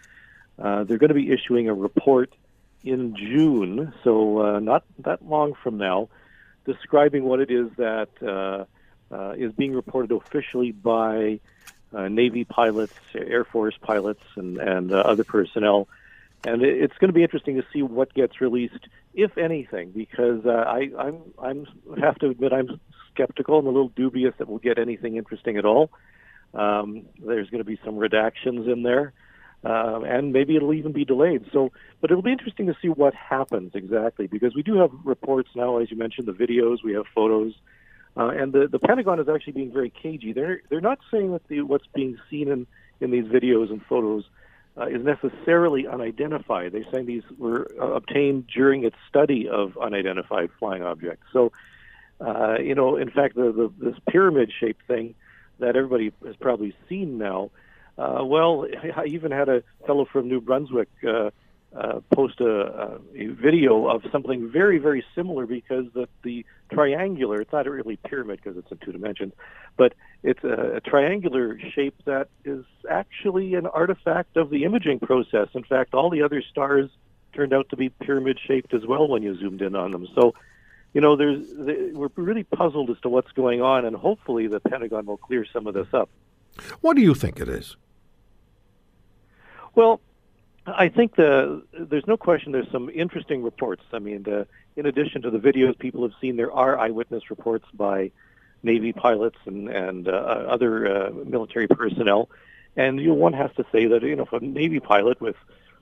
uh, 0.59 0.85
they're 0.85 0.99
going 0.99 1.09
to 1.09 1.15
be 1.15 1.31
issuing 1.31 1.69
a 1.69 1.75
report 1.75 2.33
in 2.85 3.17
June, 3.17 3.93
so 4.05 4.41
uh, 4.41 4.61
not 4.61 4.85
that 5.01 5.25
long 5.25 5.55
from 5.55 5.79
now, 5.79 6.09
describing 6.65 7.25
what 7.25 7.41
it 7.41 7.51
is 7.51 7.71
that 7.77 8.09
uh, 8.23 8.65
uh, 9.15 9.33
is 9.33 9.53
being 9.53 9.75
reported 9.75 10.13
officially 10.13 10.73
by 10.73 11.41
uh, 11.93 12.09
Navy 12.09 12.45
pilots, 12.45 12.95
Air 13.15 13.45
Force 13.45 13.77
pilots, 13.81 14.23
and, 14.37 14.59
and 14.59 14.93
other 14.93 15.25
personnel. 15.25 15.89
And 16.45 16.63
it's 16.63 16.97
going 16.99 17.09
to 17.09 17.15
be 17.15 17.25
interesting 17.25 17.57
to 17.57 17.65
see 17.73 17.83
what 17.83 18.15
gets 18.15 18.41
released, 18.41 18.87
if 19.13 19.37
anything, 19.39 19.91
because 19.91 20.47
I 20.47 20.91
I'm, 20.97 21.21
I'm 21.43 21.67
have 22.01 22.17
to 22.21 22.29
admit 22.29 22.53
I'm 22.53 22.81
skeptical 23.13 23.59
and 23.59 23.67
a 23.67 23.71
little 23.71 23.89
dubious 23.89 24.35
that 24.39 24.49
we'll 24.49 24.59
get 24.59 24.79
anything 24.79 25.17
interesting 25.17 25.57
at 25.57 25.65
all. 25.65 25.91
Um, 26.55 27.07
there's 27.19 27.51
going 27.51 27.59
to 27.59 27.65
be 27.65 27.79
some 27.85 27.97
redactions 27.97 28.73
in 28.73 28.85
there 28.85 29.13
uh, 29.65 30.01
and 30.07 30.33
maybe 30.33 30.57
it'll 30.57 30.75
even 30.75 30.93
be 30.93 31.05
delayed. 31.05 31.45
So, 31.53 31.73
but 32.01 32.11
it'll 32.11 32.23
be 32.23 32.33
interesting 32.33 32.67
to 32.67 32.77
see 32.81 32.89
what 32.89 33.15
happens 33.15 33.73
exactly 33.75 34.27
because 34.27 34.55
we 34.55 34.63
do 34.63 34.77
have 34.77 34.91
reports 35.05 35.51
now, 35.55 35.79
as 35.79 35.91
you 35.91 35.97
mentioned, 35.97 36.29
the 36.29 36.33
videos, 36.33 36.79
we 36.85 36.93
have 36.95 37.07
photos, 37.15 37.55
uh, 38.17 38.29
and 38.29 38.53
the 38.53 38.69
the 38.69 38.79
Pentagon 38.79 39.21
is 39.21 39.29
actually 39.29 39.55
being 39.55 39.73
very 39.73 39.91
cagey. 39.91 40.33
They're 40.33 40.63
they're 40.69 40.81
not 40.81 40.99
saying 41.11 41.33
that 41.33 41.47
the 41.49 41.63
what's 41.63 41.87
being 41.95 42.19
seen 42.31 42.49
in 42.49 42.67
in 43.01 43.11
these 43.11 43.25
videos 43.25 43.71
and 43.71 43.81
photos 43.89 44.25
uh, 44.79 44.87
is 44.87 45.05
necessarily 45.05 45.87
unidentified. 45.87 46.73
They're 46.73 46.87
saying 46.93 47.07
these 47.07 47.23
were 47.37 47.69
uh, 47.81 47.93
obtained 47.93 48.47
during 48.55 48.85
its 48.85 48.97
study 49.09 49.49
of 49.49 49.77
unidentified 49.77 50.51
flying 50.59 50.83
objects. 50.83 51.27
So, 51.33 51.53
uh, 52.21 52.59
you 52.61 52.75
know, 52.75 52.97
in 52.97 53.11
fact, 53.11 53.35
the, 53.35 53.53
the 53.53 53.73
this 53.85 53.99
pyramid 54.09 54.53
shaped 54.59 54.87
thing 54.87 55.15
that 55.59 55.75
everybody 55.75 56.13
has 56.25 56.37
probably 56.37 56.75
seen 56.89 57.19
now 57.19 57.51
uh, 57.99 58.25
well, 58.25 58.67
I 58.97 59.07
even 59.07 59.33
had 59.33 59.49
a 59.49 59.63
fellow 59.87 60.05
from 60.05 60.29
New 60.29 60.41
Brunswick 60.41 60.89
uh, 61.07 61.31
uh, 61.77 62.01
post 62.15 62.41
a, 62.41 62.99
a 63.15 63.27
video 63.27 63.89
of 63.89 64.03
something 64.11 64.51
very, 64.51 64.79
very 64.79 65.05
similar 65.15 65.47
because 65.47 65.87
the, 65.93 66.09
the 66.23 66.47
triangular, 66.73 67.41
it's 67.41 67.53
not 67.53 67.67
really 67.67 67.97
pyramid 67.97 68.41
because 68.43 68.57
it's 68.57 68.71
in 68.71 68.79
two 68.79 68.93
dimensions, 68.93 69.33
but 69.77 69.95
it's 70.23 70.43
a, 70.45 70.77
a 70.77 70.81
triangular 70.81 71.59
shape 71.75 71.95
that 72.05 72.29
is 72.45 72.65
actually 72.89 73.55
an 73.55 73.67
artifact 73.67 74.37
of 74.37 74.49
the 74.49 74.65
imaging 74.65 75.01
process. 75.01 75.49
In 75.55 75.65
fact, 75.65 75.93
all 75.93 76.09
the 76.09 76.23
other 76.23 76.43
stars 76.43 76.89
turned 77.35 77.53
out 77.53 77.69
to 77.71 77.77
be 77.77 77.91
pyramid 77.91 78.39
shaped 78.47 78.73
as 78.73 78.87
well 78.87 79.09
when 79.09 79.23
you 79.23 79.37
zoomed 79.37 79.61
in 79.61 79.75
on 79.75 79.91
them. 79.91 80.07
So, 80.15 80.35
you 80.95 81.01
know, 81.01 81.17
there's 81.17 81.45
we're 81.93 82.09
really 82.17 82.45
puzzled 82.45 82.91
as 82.91 82.97
to 83.03 83.09
what's 83.09 83.31
going 83.33 83.61
on, 83.61 83.85
and 83.85 83.95
hopefully 83.95 84.47
the 84.47 84.61
Pentagon 84.61 85.05
will 85.05 85.19
clear 85.19 85.45
some 85.53 85.67
of 85.67 85.75
this 85.75 85.89
up. 85.93 86.09
What 86.81 86.97
do 86.97 87.03
you 87.03 87.15
think 87.15 87.41
it 87.41 87.49
is? 87.49 87.77
Well, 89.79 90.01
I 90.67 90.89
think 90.89 91.15
the, 91.15 91.63
there's 91.73 92.09
no 92.09 92.17
question 92.17 92.51
there's 92.51 92.69
some 92.73 92.91
interesting 92.91 93.45
reports. 93.45 93.85
I 93.93 94.01
mean, 94.01 94.25
the, 94.25 94.49
in 94.75 94.87
addition 94.87 95.23
to 95.23 95.31
the 95.31 95.39
videos 95.39 95.79
people 95.79 96.03
have 96.03 96.15
seen, 96.21 96.37
there 96.37 96.51
are 96.51 96.77
eyewitness 96.77 97.31
reports 97.31 97.65
by 97.73 98.11
Navy 98.65 98.93
pilots 98.93 99.39
and, 99.45 99.69
and 99.69 100.09
uh, 100.09 100.11
other 100.11 100.73
uh, 100.89 101.11
military 101.25 101.69
personnel. 101.69 102.29
And 102.75 102.99
you 102.99 103.11
know, 103.11 103.15
one 103.15 103.35
has 103.35 103.53
to 103.55 103.65
say 103.71 103.87
that 103.87 104.03
you 104.03 104.17
know, 104.17 104.25
if 104.25 104.33
a 104.33 104.45
Navy 104.45 104.81
pilot 104.81 105.21
with, 105.21 105.37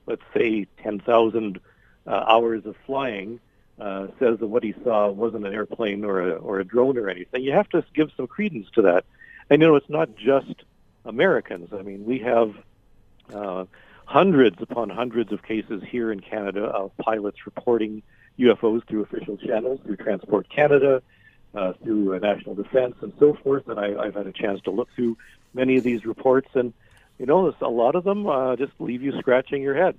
let's 0.05 0.21
say, 0.35 0.67
10,000 0.83 1.59
uh, 2.07 2.11
hours 2.11 2.67
of 2.67 2.77
flying 2.85 3.41
uh, 3.81 4.09
says 4.19 4.39
that 4.41 4.49
what 4.49 4.63
he 4.63 4.75
saw 4.85 5.09
wasn't 5.09 5.47
an 5.47 5.55
airplane 5.55 6.05
or 6.05 6.21
a, 6.21 6.33
or 6.33 6.61
a 6.61 6.65
drone 6.65 6.99
or 6.99 7.09
anything, 7.09 7.43
you 7.43 7.53
have 7.53 7.71
to 7.71 7.83
give 7.95 8.11
some 8.15 8.27
credence 8.27 8.69
to 8.75 8.83
that. 8.83 9.07
And 9.49 9.63
you 9.63 9.69
know, 9.69 9.77
it's 9.77 9.89
not 9.89 10.15
just 10.17 10.65
Americans. 11.07 11.71
I 11.73 11.81
mean, 11.81 12.05
we 12.05 12.19
have 12.19 12.55
hundreds 14.07 14.57
upon 14.61 14.89
hundreds 14.89 15.33
of 15.33 15.43
cases 15.43 15.83
here 15.89 16.13
in 16.13 16.21
Canada 16.21 16.65
of 16.65 16.97
pilots 16.97 17.45
reporting 17.45 18.03
UFOs 18.39 18.87
through 18.87 19.03
official 19.03 19.37
channels, 19.37 19.81
through 19.85 19.97
Transport 19.97 20.49
Canada, 20.49 21.03
uh, 21.55 21.73
through 21.83 22.15
uh, 22.15 22.19
National 22.19 22.55
Defense, 22.55 22.95
and 23.01 23.13
so 23.19 23.35
forth. 23.43 23.69
And 23.69 23.79
I, 23.81 23.95
I've 23.97 24.15
had 24.15 24.27
a 24.27 24.33
chance 24.33 24.61
to 24.63 24.71
look 24.71 24.89
through 24.95 25.17
many 25.55 25.77
of 25.77 25.85
these 25.85 26.05
reports, 26.05 26.49
and 26.55 26.73
you 27.19 27.27
know, 27.27 27.53
a 27.61 27.69
lot 27.69 27.95
of 27.95 28.05
them 28.05 28.27
uh, 28.27 28.57
just 28.57 28.73
leave 28.79 29.03
you 29.03 29.19
scratching 29.19 29.63
your 29.63 29.75
head. 29.75 29.97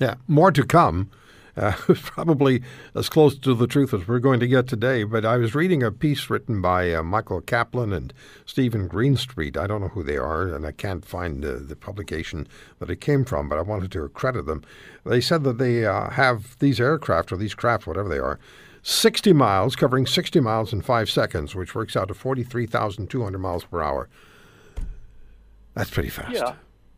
Yeah, 0.00 0.14
more 0.26 0.50
to 0.50 0.64
come. 0.64 1.10
Uh, 1.56 1.72
probably 1.94 2.62
as 2.94 3.08
close 3.08 3.38
to 3.38 3.54
the 3.54 3.66
truth 3.66 3.94
as 3.94 4.08
we're 4.08 4.18
going 4.18 4.40
to 4.40 4.48
get 4.48 4.66
today. 4.66 5.04
But 5.04 5.24
I 5.24 5.36
was 5.36 5.54
reading 5.54 5.82
a 5.82 5.92
piece 5.92 6.28
written 6.28 6.60
by 6.60 6.92
uh, 6.92 7.02
Michael 7.02 7.40
Kaplan 7.40 7.92
and 7.92 8.12
Stephen 8.44 8.88
Greenstreet. 8.88 9.56
I 9.56 9.66
don't 9.66 9.80
know 9.80 9.88
who 9.88 10.02
they 10.02 10.16
are, 10.16 10.48
and 10.48 10.66
I 10.66 10.72
can't 10.72 11.04
find 11.04 11.44
uh, 11.44 11.58
the 11.60 11.76
publication 11.76 12.48
that 12.80 12.90
it 12.90 13.00
came 13.00 13.24
from, 13.24 13.48
but 13.48 13.58
I 13.58 13.62
wanted 13.62 13.92
to 13.92 14.08
credit 14.08 14.46
them. 14.46 14.64
They 15.06 15.20
said 15.20 15.44
that 15.44 15.58
they 15.58 15.84
uh, 15.86 16.10
have 16.10 16.58
these 16.58 16.80
aircraft, 16.80 17.30
or 17.30 17.36
these 17.36 17.54
craft, 17.54 17.86
whatever 17.86 18.08
they 18.08 18.18
are, 18.18 18.40
60 18.82 19.32
miles, 19.32 19.76
covering 19.76 20.06
60 20.06 20.40
miles 20.40 20.72
in 20.72 20.82
five 20.82 21.08
seconds, 21.08 21.54
which 21.54 21.74
works 21.74 21.96
out 21.96 22.08
to 22.08 22.14
43,200 22.14 23.38
miles 23.38 23.64
per 23.64 23.80
hour. 23.80 24.08
That's 25.74 25.90
pretty 25.90 26.10
fast. 26.10 26.34
Yeah. 26.34 26.54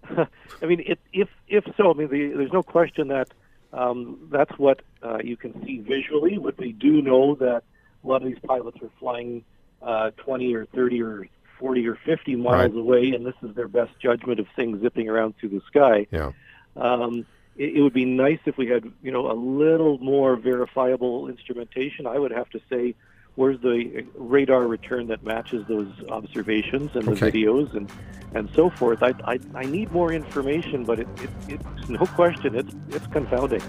I 0.62 0.66
mean, 0.66 0.80
it, 0.86 0.98
if 1.12 1.28
if 1.48 1.64
so, 1.76 1.90
I 1.90 1.94
mean, 1.94 2.08
the, 2.08 2.36
there's 2.36 2.52
no 2.52 2.62
question 2.62 3.08
that 3.08 3.32
um, 3.76 4.28
that's 4.32 4.56
what 4.58 4.80
uh, 5.02 5.18
you 5.22 5.36
can 5.36 5.64
see 5.64 5.78
visually. 5.80 6.38
But 6.38 6.58
we 6.58 6.72
do 6.72 7.02
know 7.02 7.34
that 7.36 7.62
a 8.02 8.06
lot 8.06 8.22
of 8.22 8.28
these 8.28 8.38
pilots 8.46 8.78
are 8.82 8.90
flying 8.98 9.44
uh, 9.82 10.10
20 10.16 10.54
or 10.54 10.66
30 10.66 11.02
or 11.02 11.26
40 11.58 11.88
or 11.88 11.98
50 12.04 12.36
miles 12.36 12.72
Right. 12.72 12.78
away, 12.80 13.10
and 13.12 13.24
this 13.24 13.34
is 13.42 13.54
their 13.54 13.68
best 13.68 13.92
judgment 14.00 14.40
of 14.40 14.46
things 14.56 14.80
zipping 14.82 15.08
around 15.08 15.34
through 15.38 15.50
the 15.50 15.62
sky. 15.66 16.06
Yeah. 16.10 16.32
Um, 16.76 17.26
it, 17.56 17.76
it 17.76 17.82
would 17.82 17.92
be 17.94 18.04
nice 18.04 18.40
if 18.46 18.56
we 18.56 18.66
had, 18.66 18.84
you 19.02 19.10
know, 19.10 19.30
a 19.30 19.34
little 19.34 19.98
more 19.98 20.36
verifiable 20.36 21.28
instrumentation. 21.28 22.06
I 22.06 22.18
would 22.18 22.32
have 22.32 22.48
to 22.50 22.60
say, 22.70 22.94
where's 23.36 23.58
the 23.60 24.04
radar 24.16 24.66
return 24.66 25.06
that 25.08 25.22
matches 25.24 25.64
those 25.68 25.88
observations 26.10 26.90
and 26.94 27.04
the 27.04 27.12
Okay. 27.12 27.30
videos 27.30 27.74
and 27.74 27.90
and 28.34 28.50
so 28.54 28.68
forth? 28.70 29.02
I 29.02 29.12
I, 29.24 29.38
I 29.54 29.64
need 29.64 29.92
more 29.92 30.12
information, 30.12 30.84
but 30.84 30.98
it, 30.98 31.08
it, 31.48 31.60
it's 31.78 31.88
no 31.88 32.04
question, 32.06 32.54
it's 32.56 32.74
it's 32.90 33.06
confounding. 33.06 33.60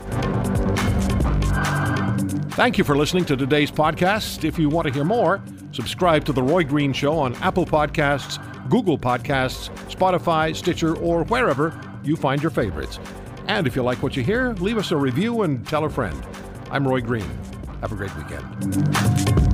Thank 2.51 2.79
you 2.79 2.83
for 2.83 2.97
listening 2.97 3.23
to 3.25 3.37
today's 3.37 3.69
podcast. 3.69 4.43
If 4.43 4.57
you 4.57 4.67
want 4.67 4.87
to 4.87 4.93
hear 4.93 5.03
more, 5.03 5.43
subscribe 5.71 6.25
to 6.25 6.33
The 6.33 6.41
Roy 6.41 6.63
Green 6.63 6.91
Show 6.91 7.17
on 7.19 7.35
Apple 7.35 7.67
Podcasts, 7.67 8.39
Google 8.67 8.97
Podcasts, 8.97 9.69
Spotify, 9.93 10.55
Stitcher, 10.55 10.95
or 10.97 11.23
wherever 11.25 11.79
you 12.03 12.15
find 12.15 12.41
your 12.41 12.49
favorites. 12.49 12.99
And 13.47 13.67
if 13.67 13.75
you 13.75 13.83
like 13.83 14.01
what 14.01 14.17
you 14.17 14.23
hear, 14.23 14.53
leave 14.55 14.77
us 14.79 14.89
a 14.91 14.97
review 14.97 15.43
and 15.43 15.65
tell 15.67 15.85
a 15.85 15.89
friend. 15.89 16.19
I'm 16.71 16.87
Roy 16.87 16.99
Green. 17.01 17.29
Have 17.81 17.91
a 17.91 17.95
great 17.95 18.15
weekend. 18.17 19.46